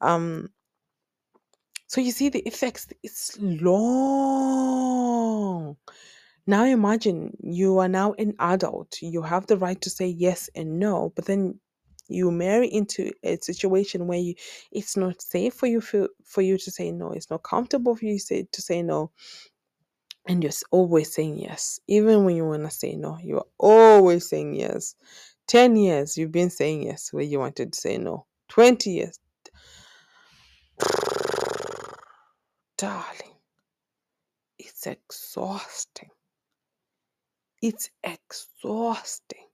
[0.00, 0.48] Um,
[1.86, 3.76] so you see the effects, it's long.
[6.46, 9.00] Now imagine you are now an adult.
[9.00, 11.58] You have the right to say yes and no, but then
[12.08, 14.34] you marry into a situation where you
[14.70, 17.12] it's not safe for you for, for you to say no.
[17.12, 19.10] It's not comfortable for you to say, to say no.
[20.26, 21.80] And you're always saying yes.
[21.86, 24.96] Even when you want to say no, you're always saying yes.
[25.46, 28.26] 10 years you've been saying yes where you wanted to say no.
[28.48, 29.18] 20 years.
[32.76, 33.34] Darling,
[34.58, 36.10] it's exhausting.
[37.64, 39.48] It's exhausting,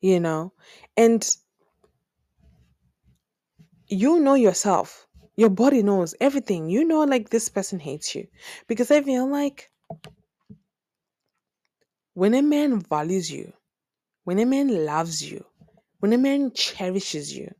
[0.00, 0.52] you know?
[0.96, 1.28] And
[3.88, 5.08] you know yourself.
[5.34, 6.70] Your body knows everything.
[6.70, 8.28] You know, like this person hates you.
[8.68, 9.68] Because I feel like
[12.14, 13.52] when a man values you,
[14.22, 15.44] when a man loves you,
[15.98, 17.52] when a man cherishes you,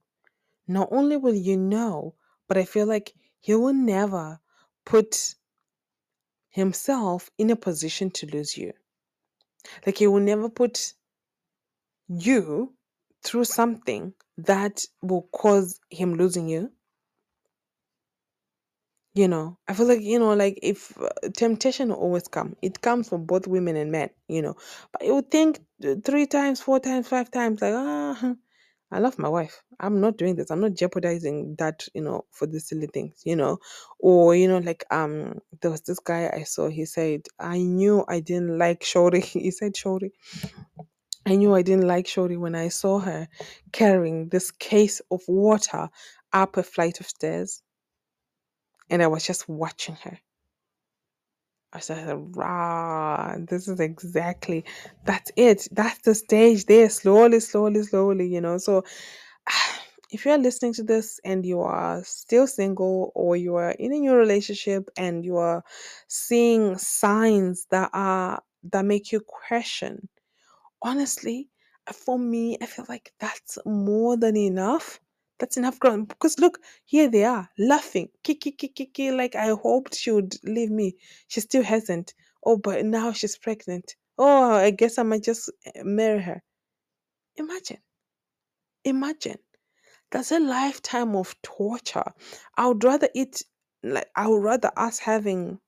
[0.69, 2.15] not only will you know,
[2.47, 4.39] but I feel like he will never
[4.85, 5.35] put
[6.49, 8.73] himself in a position to lose you.
[9.87, 10.95] Like he will never put
[12.09, 12.75] you
[13.25, 16.73] through something that will cause him losing you.
[19.15, 22.81] You know, I feel like, you know, like if uh, temptation will always come, it
[22.83, 24.57] comes for both women and men, you know.
[24.93, 28.35] But you would think uh, three times, four times, five times, like, ah,
[28.91, 29.63] I love my wife.
[29.81, 30.51] I'm not doing this.
[30.51, 33.59] I'm not jeopardizing that, you know, for the silly things, you know.
[34.01, 38.05] Or, you know, like um there was this guy I saw, he said, I knew
[38.09, 39.25] I didn't like Shori.
[39.25, 40.13] he said Shori.
[41.27, 43.29] I knew I didn't like Shori when I saw her
[43.73, 45.91] carrying this case of water
[46.33, 47.63] up a flight of stairs.
[48.91, 50.19] And I was just watching her.
[51.73, 54.65] I said, rah, this is exactly,
[55.05, 55.69] that's it.
[55.73, 58.59] That's the stage there, slowly, slowly, slowly, you know.
[58.59, 58.85] So
[60.11, 63.99] if you're listening to this and you are still single or you are in a
[64.01, 65.63] new relationship and you are
[66.09, 68.43] seeing signs that are
[68.73, 70.09] that make you question
[70.83, 71.49] honestly,
[71.93, 75.01] for me, I feel like that's more than enough.
[75.39, 79.11] That's enough ground because look, here they are laughing, kiki kiki kiki.
[79.13, 80.97] Like I hoped she would leave me.
[81.29, 82.15] She still hasn't.
[82.45, 83.97] Oh, but now she's pregnant.
[84.19, 86.43] Oh, I guess I might just uh, marry her.
[87.37, 87.79] Imagine,
[88.85, 89.39] imagine.
[90.11, 92.13] That's a lifetime of torture.
[92.57, 93.43] I would rather it
[93.83, 95.61] like I would rather us having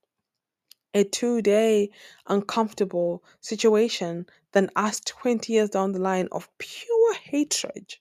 [0.95, 1.91] a two day
[2.27, 7.97] uncomfortable situation than us 20 years down the line of pure hatred.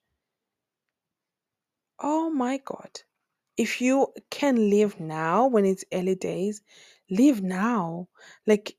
[2.02, 3.02] Oh my God.
[3.58, 6.62] If you can live now when it's early days,
[7.10, 8.08] live now.
[8.47, 8.78] Like,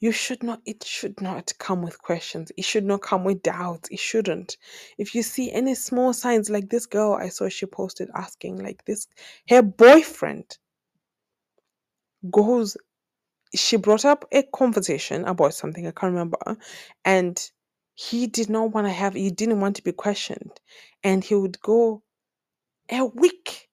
[0.00, 2.50] you should not, it should not come with questions.
[2.56, 3.88] It should not come with doubts.
[3.90, 4.56] It shouldn't.
[4.98, 8.84] If you see any small signs, like this girl I saw she posted asking, like
[8.84, 9.06] this,
[9.48, 10.58] her boyfriend
[12.30, 12.76] goes
[13.54, 16.38] she brought up a conversation about something I can't remember,
[17.04, 17.38] and
[17.94, 20.60] he did not want to have he didn't want to be questioned,
[21.04, 22.02] and he would go
[22.90, 23.68] a week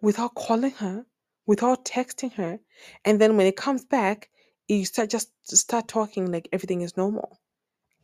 [0.00, 1.06] without calling her,
[1.46, 2.58] without texting her,
[3.04, 4.30] and then when it comes back,
[4.68, 7.40] you start just start talking like everything is normal.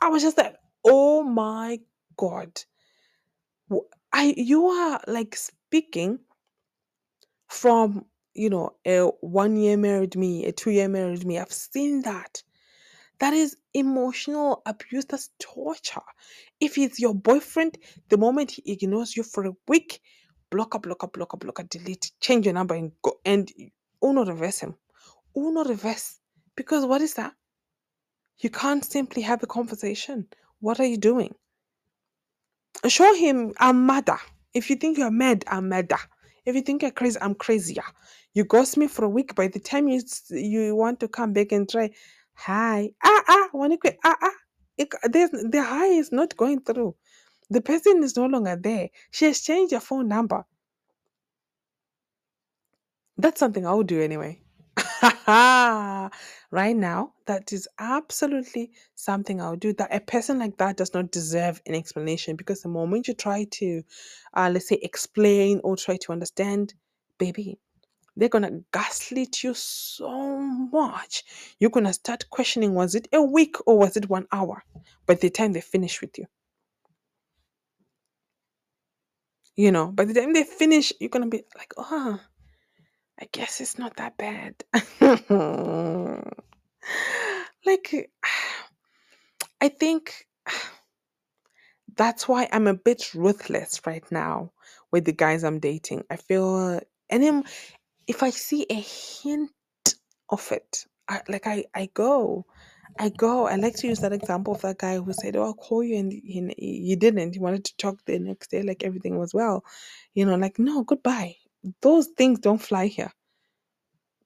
[0.01, 1.81] I was just like, oh my
[2.17, 2.63] god,
[4.13, 6.21] I you are like speaking
[7.49, 8.05] from
[8.35, 11.39] you know a one year married me, a two year married me.
[11.39, 12.43] I've seen that.
[13.21, 15.07] That is emotional abuse.
[15.07, 16.03] That's torture.
[16.61, 17.79] If it's your boyfriend,
[18.11, 20.01] the moment he ignores you for a week,
[20.51, 23.51] block up, block up, block up, block blocker, delete, change your number and go and
[24.05, 24.77] uno reverse him.
[25.37, 26.21] Uno reverse.
[26.57, 27.35] Because what is that?
[28.41, 30.29] You can't simply have a conversation.
[30.61, 31.35] What are you doing?
[32.89, 34.19] Show him I'm madder.
[34.55, 35.99] If you think you're mad, I'm madder.
[36.47, 37.85] If you think you're crazy, I'm crazier.
[38.35, 39.35] You ghost me for a week.
[39.35, 41.91] By the time you you want to come back and try,
[42.39, 44.33] hi, ah ah, wanna quit, ah ah.
[44.79, 46.97] it, there's the high is not going through.
[47.51, 48.91] The person is no longer there.
[49.13, 50.45] She has changed her phone number.
[53.19, 54.41] That's something I would do anyway.
[55.27, 59.73] right now, that is absolutely something I would do.
[59.75, 63.45] That a person like that does not deserve an explanation because the moment you try
[63.53, 63.83] to,
[64.35, 66.75] uh, let's say, explain or try to understand,
[67.19, 67.59] baby,
[68.19, 71.23] they're gonna gaslight you so much.
[71.61, 74.65] You're gonna start questioning was it a week or was it one hour?
[75.07, 76.27] By the time they finish with you,
[79.55, 82.21] you know, by the time they finish, you're gonna be like, oh,
[83.21, 84.55] I guess it's not that bad.
[87.65, 88.11] like,
[89.61, 90.27] I think
[91.97, 94.53] that's why I'm a bit ruthless right now
[94.91, 96.05] with the guys I'm dating.
[96.11, 96.81] I feel,
[97.23, 97.45] then
[98.09, 99.51] if I see a hint
[100.31, 102.47] of it, I, like I, I go,
[102.99, 103.47] I go.
[103.47, 105.97] I like to use that example of that guy who said, "Oh, I'll call you,"
[105.99, 107.35] and he, he didn't.
[107.35, 109.65] He wanted to talk the next day, like everything was well.
[110.15, 111.37] You know, like no, goodbye.
[111.83, 113.13] Those things don't fly here.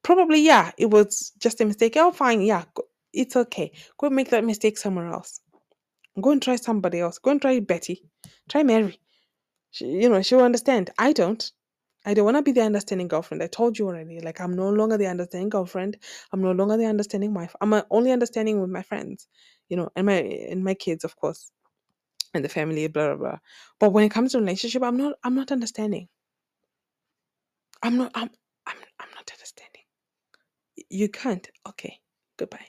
[0.03, 1.95] Probably, yeah, it was just a mistake.
[1.97, 3.73] Oh, fine, yeah, go, it's okay.
[3.99, 5.41] Go make that mistake somewhere else.
[6.21, 7.19] Go and try somebody else.
[7.19, 8.05] Go and try Betty.
[8.49, 9.01] Try Mary.
[9.71, 10.91] She, you know, she'll understand.
[10.99, 11.51] I don't.
[12.05, 13.43] I don't want to be the understanding girlfriend.
[13.43, 14.21] I told you already.
[14.21, 15.99] Like I'm no longer the understanding girlfriend.
[16.33, 17.55] I'm no longer the understanding wife.
[17.61, 19.29] I'm only understanding with my friends,
[19.69, 21.53] you know, and my and my kids, of course,
[22.35, 23.39] and the family, blah blah blah.
[23.81, 25.15] But when it comes to relationship, I'm not.
[25.25, 26.09] I'm not understanding.
[27.83, 28.13] I'm not.
[28.15, 28.31] I'm.
[28.67, 28.77] I'm.
[29.01, 29.83] I'm not understanding.
[30.91, 31.49] You can't.
[31.69, 31.99] Okay.
[32.39, 32.67] Goodbye.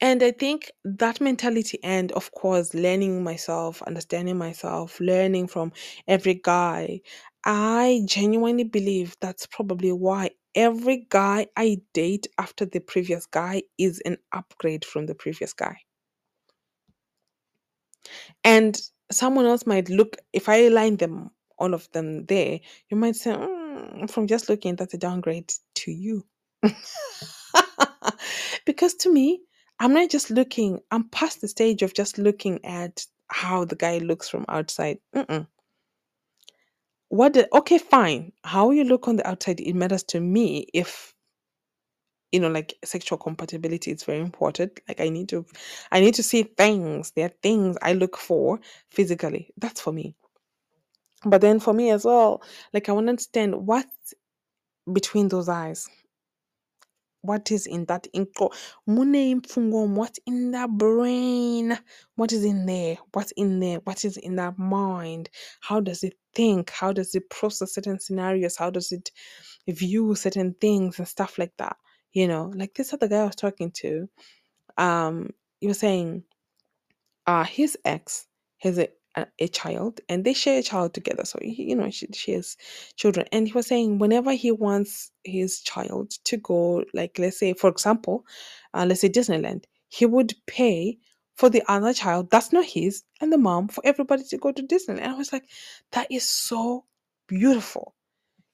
[0.00, 5.72] And I think that mentality, and of course, learning myself, understanding myself, learning from
[6.08, 7.02] every guy,
[7.44, 14.00] I genuinely believe that's probably why every guy I date after the previous guy is
[14.06, 15.76] an upgrade from the previous guy.
[18.44, 18.80] And
[19.12, 23.32] someone else might look, if I line them, all of them there, you might say,
[23.32, 26.24] "Mm, from just looking, that's a downgrade to you.
[28.66, 29.42] because to me,
[29.80, 33.98] I'm not just looking, I'm past the stage of just looking at how the guy
[33.98, 34.98] looks from outside.
[35.14, 35.46] Mm-mm.
[37.14, 38.32] What the, okay, fine.
[38.42, 41.14] How you look on the outside, it matters to me if
[42.32, 44.80] you know like sexual compatibility is very important.
[44.88, 45.46] Like i need to
[45.92, 47.12] i need to see things.
[47.14, 48.58] There are things i look for
[48.90, 49.52] physically.
[49.58, 50.16] That's for me.
[51.24, 52.42] But then for me as well
[52.72, 54.14] like i want to understand what's
[54.92, 55.88] between those eyes
[57.22, 58.52] what is in that inko
[58.86, 59.40] mune
[59.94, 61.78] what's in that brain
[62.16, 65.30] what is in there what's in there what is in that mind?
[65.60, 66.70] How does it think?
[66.70, 68.56] How does it process certain scenarios?
[68.56, 69.10] How does it
[69.68, 71.76] view certain things and stuff like that
[72.14, 72.52] you know?
[72.56, 74.08] Like this other guy i was talking to
[74.78, 75.30] um
[75.60, 76.24] he was saying
[77.26, 78.26] uh his ex
[78.58, 81.90] has a a, a child and they share a child together so he, you know
[81.90, 82.56] she, she has
[82.96, 83.26] children.
[83.32, 87.70] And he was saying whenever he wants his child to go like let's say for
[87.70, 88.24] example
[88.74, 90.98] uh, let's say disneyland he would pay
[91.36, 94.62] for the other child that's not his and the mom for everybody to go to
[94.62, 95.00] disneyland.
[95.02, 95.44] And i was like
[95.92, 96.84] that is so
[97.28, 97.94] beautiful.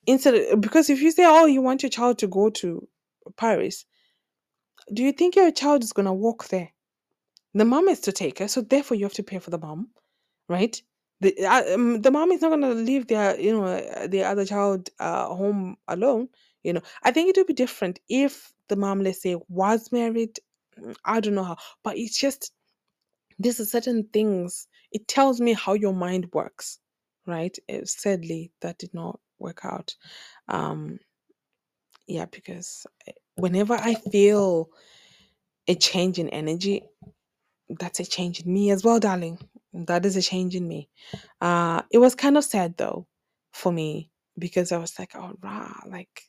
[0.07, 2.89] Instead of, because if you say oh you want your child to go to
[3.37, 3.87] paris
[4.93, 6.70] do you think your child is going to walk there?
[7.55, 9.89] The mom is to take her so therefore you have to pay for the mom
[10.49, 10.83] right?
[11.22, 14.24] The uh, um, the mom is not going to leave their you know uh, the
[14.24, 16.28] other child uh, home alone
[16.64, 16.83] you know.
[17.05, 20.41] I think it would be different if the mom let's say was married
[20.78, 21.57] Mm, i don't know how
[21.87, 22.53] but it's just
[23.41, 26.80] these are certain things it tells me how your mind works
[27.26, 29.97] right sadly that did not work out
[30.49, 30.99] um
[32.09, 34.70] yeah because uh, whenever i feel
[35.68, 36.82] a change in energy
[37.78, 39.38] that's a change in me as well, darling.
[39.72, 40.88] That is a change in me.
[41.41, 43.07] Uh, it was kind of sad though
[43.53, 46.22] for me because I was like, oh, rah, like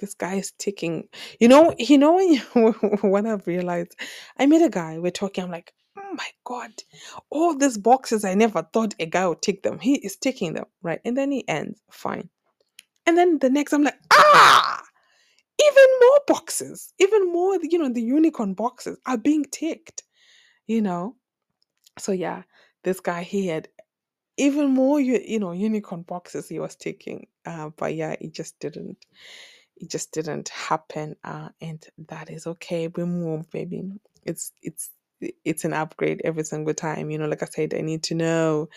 [0.00, 1.08] this guy is ticking.
[1.40, 2.40] You know, you know when you
[3.02, 3.96] when I've realized
[4.38, 6.72] I met a guy, we're talking, I'm like, oh my god,
[7.30, 9.80] all these boxes I never thought a guy would take them.
[9.80, 11.00] He is taking them, right?
[11.04, 12.30] And then he ends, fine.
[13.06, 14.82] And then the next I'm like, ah,
[15.60, 20.04] even more boxes, even more, you know, the unicorn boxes are being ticked,
[20.68, 21.16] you know
[21.98, 22.42] so yeah
[22.84, 23.68] this guy he had
[24.36, 28.58] even more you, you know unicorn boxes he was taking uh, but yeah it just
[28.60, 28.98] didn't
[29.76, 33.82] it just didn't happen uh, and that is okay we move baby
[34.24, 34.90] it's it's
[35.44, 38.68] it's an upgrade every single time you know like i said i need to know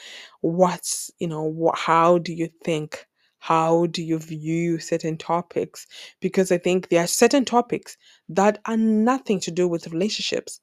[0.41, 3.07] what's you know how do you think
[3.39, 5.87] how do you view certain topics
[6.21, 7.97] because i think there are certain topics
[8.29, 10.59] that are nothing to do with relationships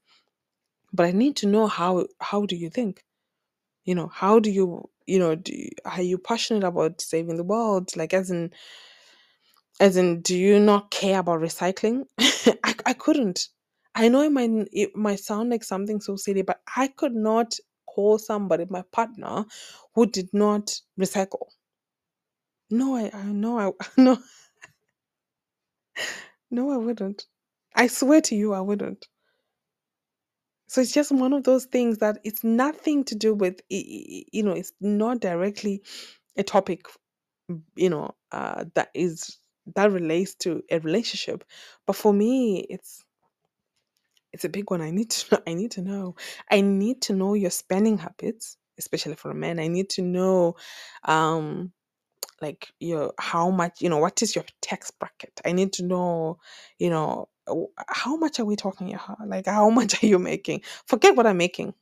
[0.92, 3.04] but I need to know how how do you think?
[3.84, 7.44] You know, how do you you know do you, are you passionate about saving the
[7.44, 7.96] world?
[7.96, 8.52] Like as in
[9.80, 12.04] as in do you not care about recycling?
[12.20, 13.48] I I couldn't.
[13.98, 17.56] I know it might it might sound like something so silly, but I could not
[17.86, 19.46] call somebody my partner
[19.94, 21.48] who did not recycle.
[22.70, 24.18] No, I I know I no
[26.50, 27.26] no I wouldn't.
[27.76, 29.08] I swear to you I wouldn't.
[30.68, 34.52] So it's just one of those things that it's nothing to do with, you know,
[34.52, 35.82] it's not directly
[36.36, 36.86] a topic,
[37.76, 39.38] you know, uh, that is
[39.76, 41.44] that relates to a relationship.
[41.86, 43.04] But for me, it's
[44.32, 44.82] it's a big one.
[44.82, 45.42] I need to know.
[45.46, 46.16] I need to know.
[46.50, 49.60] I need to know your spending habits, especially for men.
[49.60, 50.56] I need to know,
[51.04, 51.70] um,
[52.42, 56.38] like your how much you know what is your tax bracket i need to know
[56.78, 57.28] you know
[57.88, 61.74] how much are we talking like how much are you making forget what i'm making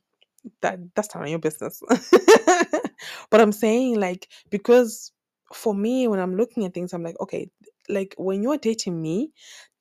[0.61, 1.81] that that's of your business
[3.31, 5.11] but i'm saying like because
[5.53, 7.49] for me when i'm looking at things i'm like okay
[7.89, 9.31] like when you're dating me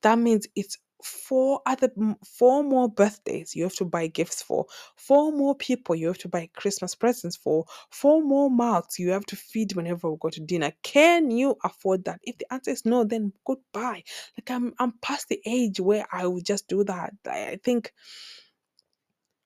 [0.03, 1.91] that means it's four other
[2.25, 6.29] four more birthdays you have to buy gifts for four more people you have to
[6.29, 10.41] buy christmas presents for four more mouths you have to feed whenever we go to
[10.41, 14.03] dinner can you afford that if the answer is no then goodbye
[14.39, 17.93] like i'm i'm past the age where i would just do that i, I think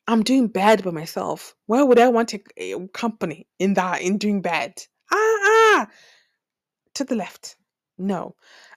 [0.08, 1.54] I'm doing bad by myself.
[1.66, 4.72] Why would I want a, a company in that in doing bad?
[5.12, 5.88] Ah ah
[6.94, 7.56] to the left.
[7.98, 8.34] No.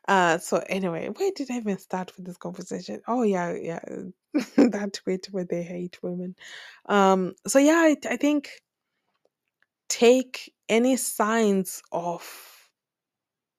[0.07, 3.01] Uh so anyway, where did I even start with this conversation?
[3.07, 3.79] Oh yeah, yeah.
[4.57, 6.35] that tweet where they hate women.
[6.87, 8.49] Um so yeah, I, I think
[9.89, 12.52] take any signs of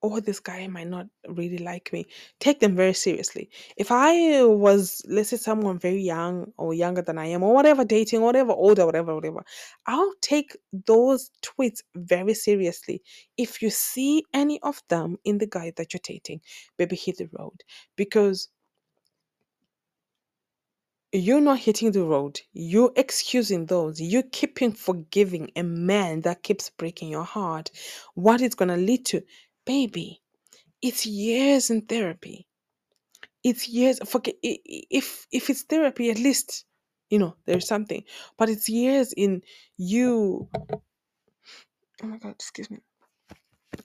[0.05, 2.07] oh, this guy might not really like me,
[2.39, 3.49] take them very seriously.
[3.79, 7.85] If I was, let's say, someone very young or younger than I am, or whatever,
[7.85, 9.43] dating, whatever, older, whatever, whatever,
[9.87, 13.03] I'll take those tweets very seriously.
[13.39, 16.43] If you see any of them in the guy that you're dating,
[16.77, 17.63] baby, hit the road
[17.97, 18.49] because
[21.13, 22.41] you're not hitting the road.
[22.53, 24.01] You're excusing those.
[24.01, 27.71] You're keeping forgiving a man that keeps breaking your heart.
[28.15, 29.23] What it's going to lead to,
[29.65, 30.23] baby,
[30.83, 32.47] it's years in therapy.
[33.43, 33.99] It's years.
[34.07, 36.65] Forget if if it's therapy, at least
[37.11, 38.05] you know there's something.
[38.39, 39.43] But it's years in
[39.77, 40.49] you.
[42.03, 42.79] Oh my God, excuse me.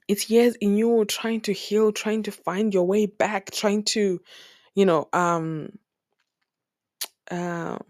[0.08, 4.20] It's years in you trying to heal, trying to find your way back, trying to,
[4.76, 5.70] you know, um,
[7.32, 7.84] um,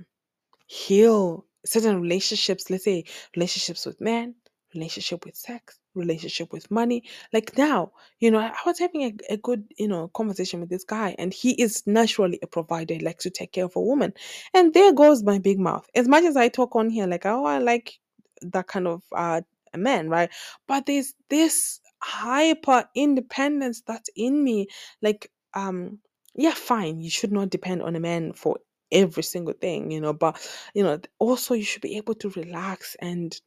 [0.68, 2.70] heal certain relationships.
[2.70, 4.36] Let's say relationships with men,
[4.74, 7.04] relationship with sex, relationship with money.
[7.34, 10.84] Like now, you know, I was having a, a good, you know, conversation with this
[10.84, 14.14] guy, and he is naturally a provider, likes to take care of a woman.
[14.54, 15.88] And there goes my big mouth.
[15.96, 18.00] As much as I talk on here, like, oh, I like
[18.42, 19.42] that kind of uh
[19.74, 20.30] a man, right?
[20.68, 24.68] But there's this hyper independence that's in me.
[25.02, 26.00] Like, um,
[26.36, 28.58] yeah, fine, you should not depend on a man for
[28.92, 30.40] every single thing, you know, but
[30.74, 33.40] you know, also you should be able to relax and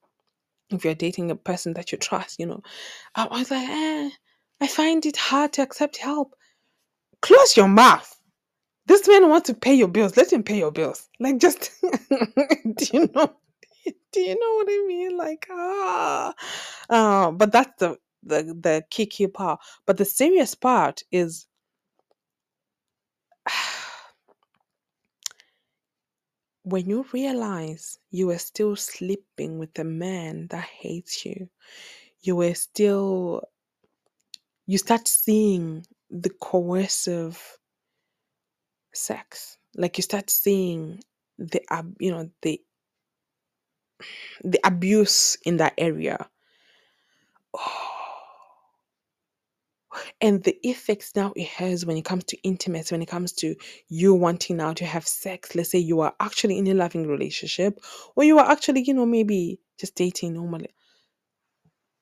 [0.72, 2.62] if you're dating a person that you trust, you know.
[3.14, 4.10] I was like, eh,
[4.60, 6.34] I find it hard to accept help.
[7.20, 8.18] Close your mouth.
[8.86, 10.16] This man wants to pay your bills.
[10.16, 11.08] Let him pay your bills.
[11.20, 13.32] Like, just do you know?
[14.12, 15.16] Do you know what I mean?
[15.16, 16.34] Like, ah,
[16.90, 19.60] uh, but that's the the the key key part.
[19.86, 21.46] But the serious part is
[26.64, 31.48] when you realize you are still sleeping with a man that hates you.
[32.20, 33.42] You were still
[34.66, 37.58] you start seeing the coercive
[38.94, 41.00] sex like you start seeing
[41.38, 41.60] the
[41.98, 42.60] you know the
[44.44, 46.28] the abuse in that area
[47.54, 47.91] oh,
[50.20, 53.54] and the effects now it has when it comes to intimacy when it comes to
[53.88, 57.78] you wanting now to have sex let's say you are actually in a loving relationship
[58.16, 60.70] or you are actually you know maybe just dating normally.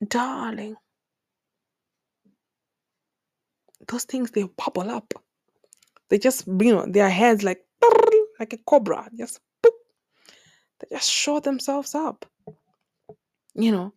[0.06, 0.76] Darling.
[3.88, 5.14] Those things they bubble up.
[6.10, 7.64] They just you know their heads like
[8.38, 9.08] like a cobra.
[9.16, 9.72] Just boop,
[10.78, 12.26] they just show themselves up.
[13.54, 13.94] You know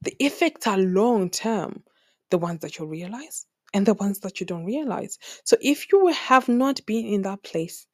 [0.00, 1.82] the effects are long term
[2.30, 5.18] the ones that you realize and the ones that you don't realize.
[5.44, 7.86] So if you have not been in that place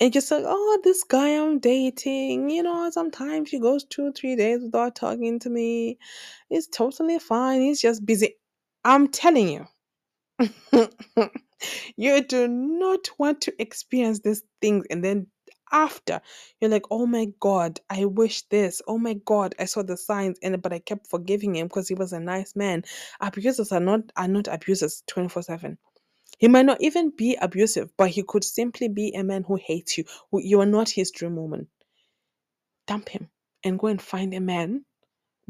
[0.00, 4.36] and just like oh this guy i'm dating you know sometimes he goes two three
[4.36, 5.98] days without talking to me.
[6.50, 7.60] It's totally fine.
[7.62, 8.36] He's just busy.
[8.84, 9.66] I'm telling you.
[11.96, 15.28] You do not want to experience these things and then
[15.72, 16.20] after
[16.60, 18.82] you're like, oh my God, I wish this.
[18.88, 21.94] Oh my God, I saw the signs, and but I kept forgiving him because he
[21.94, 22.84] was a nice man.
[23.20, 25.78] Abusers are not are not abusers 24 7.
[26.38, 29.98] He might not even be abusive, but he could simply be a man who hates
[29.98, 30.04] you.
[30.32, 31.68] Who you are not his dream woman.
[32.86, 33.30] Dump him
[33.64, 34.84] and go and find a man.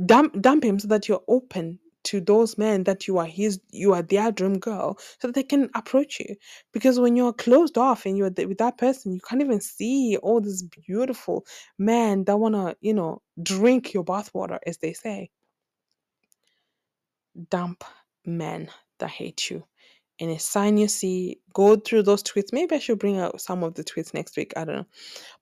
[0.05, 3.95] Dump dump him so that you're open to those men that you are his you
[3.95, 6.37] are their dream girl so that they can approach you.
[6.73, 10.19] Because when you're closed off and you're th- with that person you can't even see
[10.23, 11.47] all these beautiful
[11.79, 15.31] men that want to you know drink your bathwater as they say.
[17.51, 17.85] Dump
[18.27, 19.65] men that hate you.
[20.21, 22.53] And a sign you see go through those tweets.
[22.53, 24.87] Maybe i should bring out some of the tweets next week i don't know.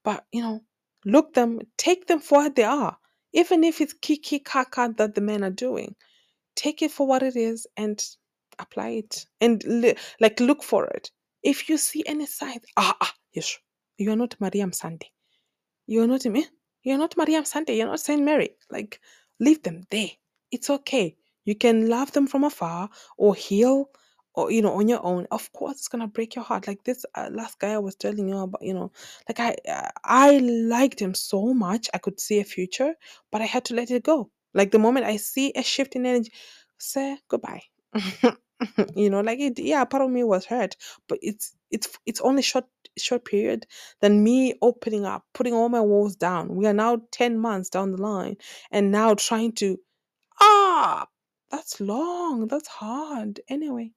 [0.03, 0.61] But you know
[1.05, 2.97] look them take them for what they are
[3.33, 5.95] even if it's kiki kaka that the men are doing
[6.57, 8.03] take it for what it is and
[8.59, 11.11] apply it and li- like look for it.
[11.43, 13.57] If you see any sign ah ah yes
[13.97, 15.05] you are not Maria Musande.
[15.87, 16.47] You're not me
[16.83, 17.77] you're not Maria Musande.
[17.77, 18.51] You're not saint mary.
[18.71, 18.99] Like
[19.39, 20.09] leave them there.
[20.51, 21.15] It's okay.
[21.45, 23.89] You can love them from afar or heal
[24.35, 25.27] or you know on your own.
[25.31, 26.67] Of course it's gonna break your heart.
[26.67, 28.91] Like this uh, last guy i was telling you about you know
[29.29, 32.93] like i uh, i liked him so much i could see a future
[33.31, 36.05] but i had to let it go like the moment i see a shift in
[36.05, 36.31] energy
[36.77, 37.61] say goodbye
[38.95, 40.75] you know like it yeah part of me was hurt
[41.07, 42.65] but it's it's it's only short
[42.97, 43.65] short period
[44.01, 47.91] than me opening up putting all my walls down we are now 10 months down
[47.91, 48.35] the line
[48.71, 49.77] and now trying to
[50.41, 51.05] ah
[51.51, 53.91] that's long that's hard anyway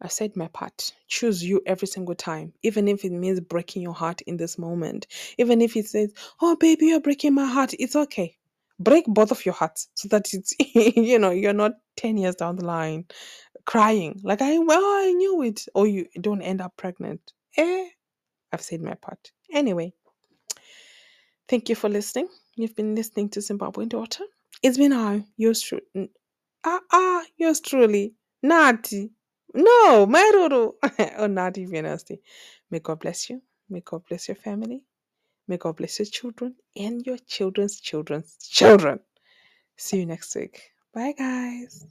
[0.00, 0.92] I said my part.
[1.08, 5.06] Choose you every single time, even if it means breaking your heart in this moment.
[5.38, 8.36] Even if it says, "Oh, baby, you're breaking my heart," it's okay.
[8.80, 12.56] Break both of your hearts so that it's you know you're not ten years down
[12.56, 13.06] the line
[13.66, 17.20] crying like I well I knew it, or you don't end up pregnant.
[17.56, 17.88] Eh,
[18.52, 19.32] I've said my part.
[19.52, 19.92] Anyway,
[21.48, 22.28] thank you for listening.
[22.56, 24.24] You've been listening to Zimbabwean Daughter.
[24.62, 26.10] It's been I, yours truly.
[26.64, 29.10] Ah ah, yours truly, Nati.
[29.54, 30.72] No, Mai Ruru.
[31.18, 32.20] oh, not even nasty.
[32.70, 33.42] May God bless you.
[33.70, 34.82] May God bless your family.
[35.48, 39.00] May God bless your children and your children's children's children.
[39.76, 40.70] See you next week.
[40.94, 41.86] Bye, guys.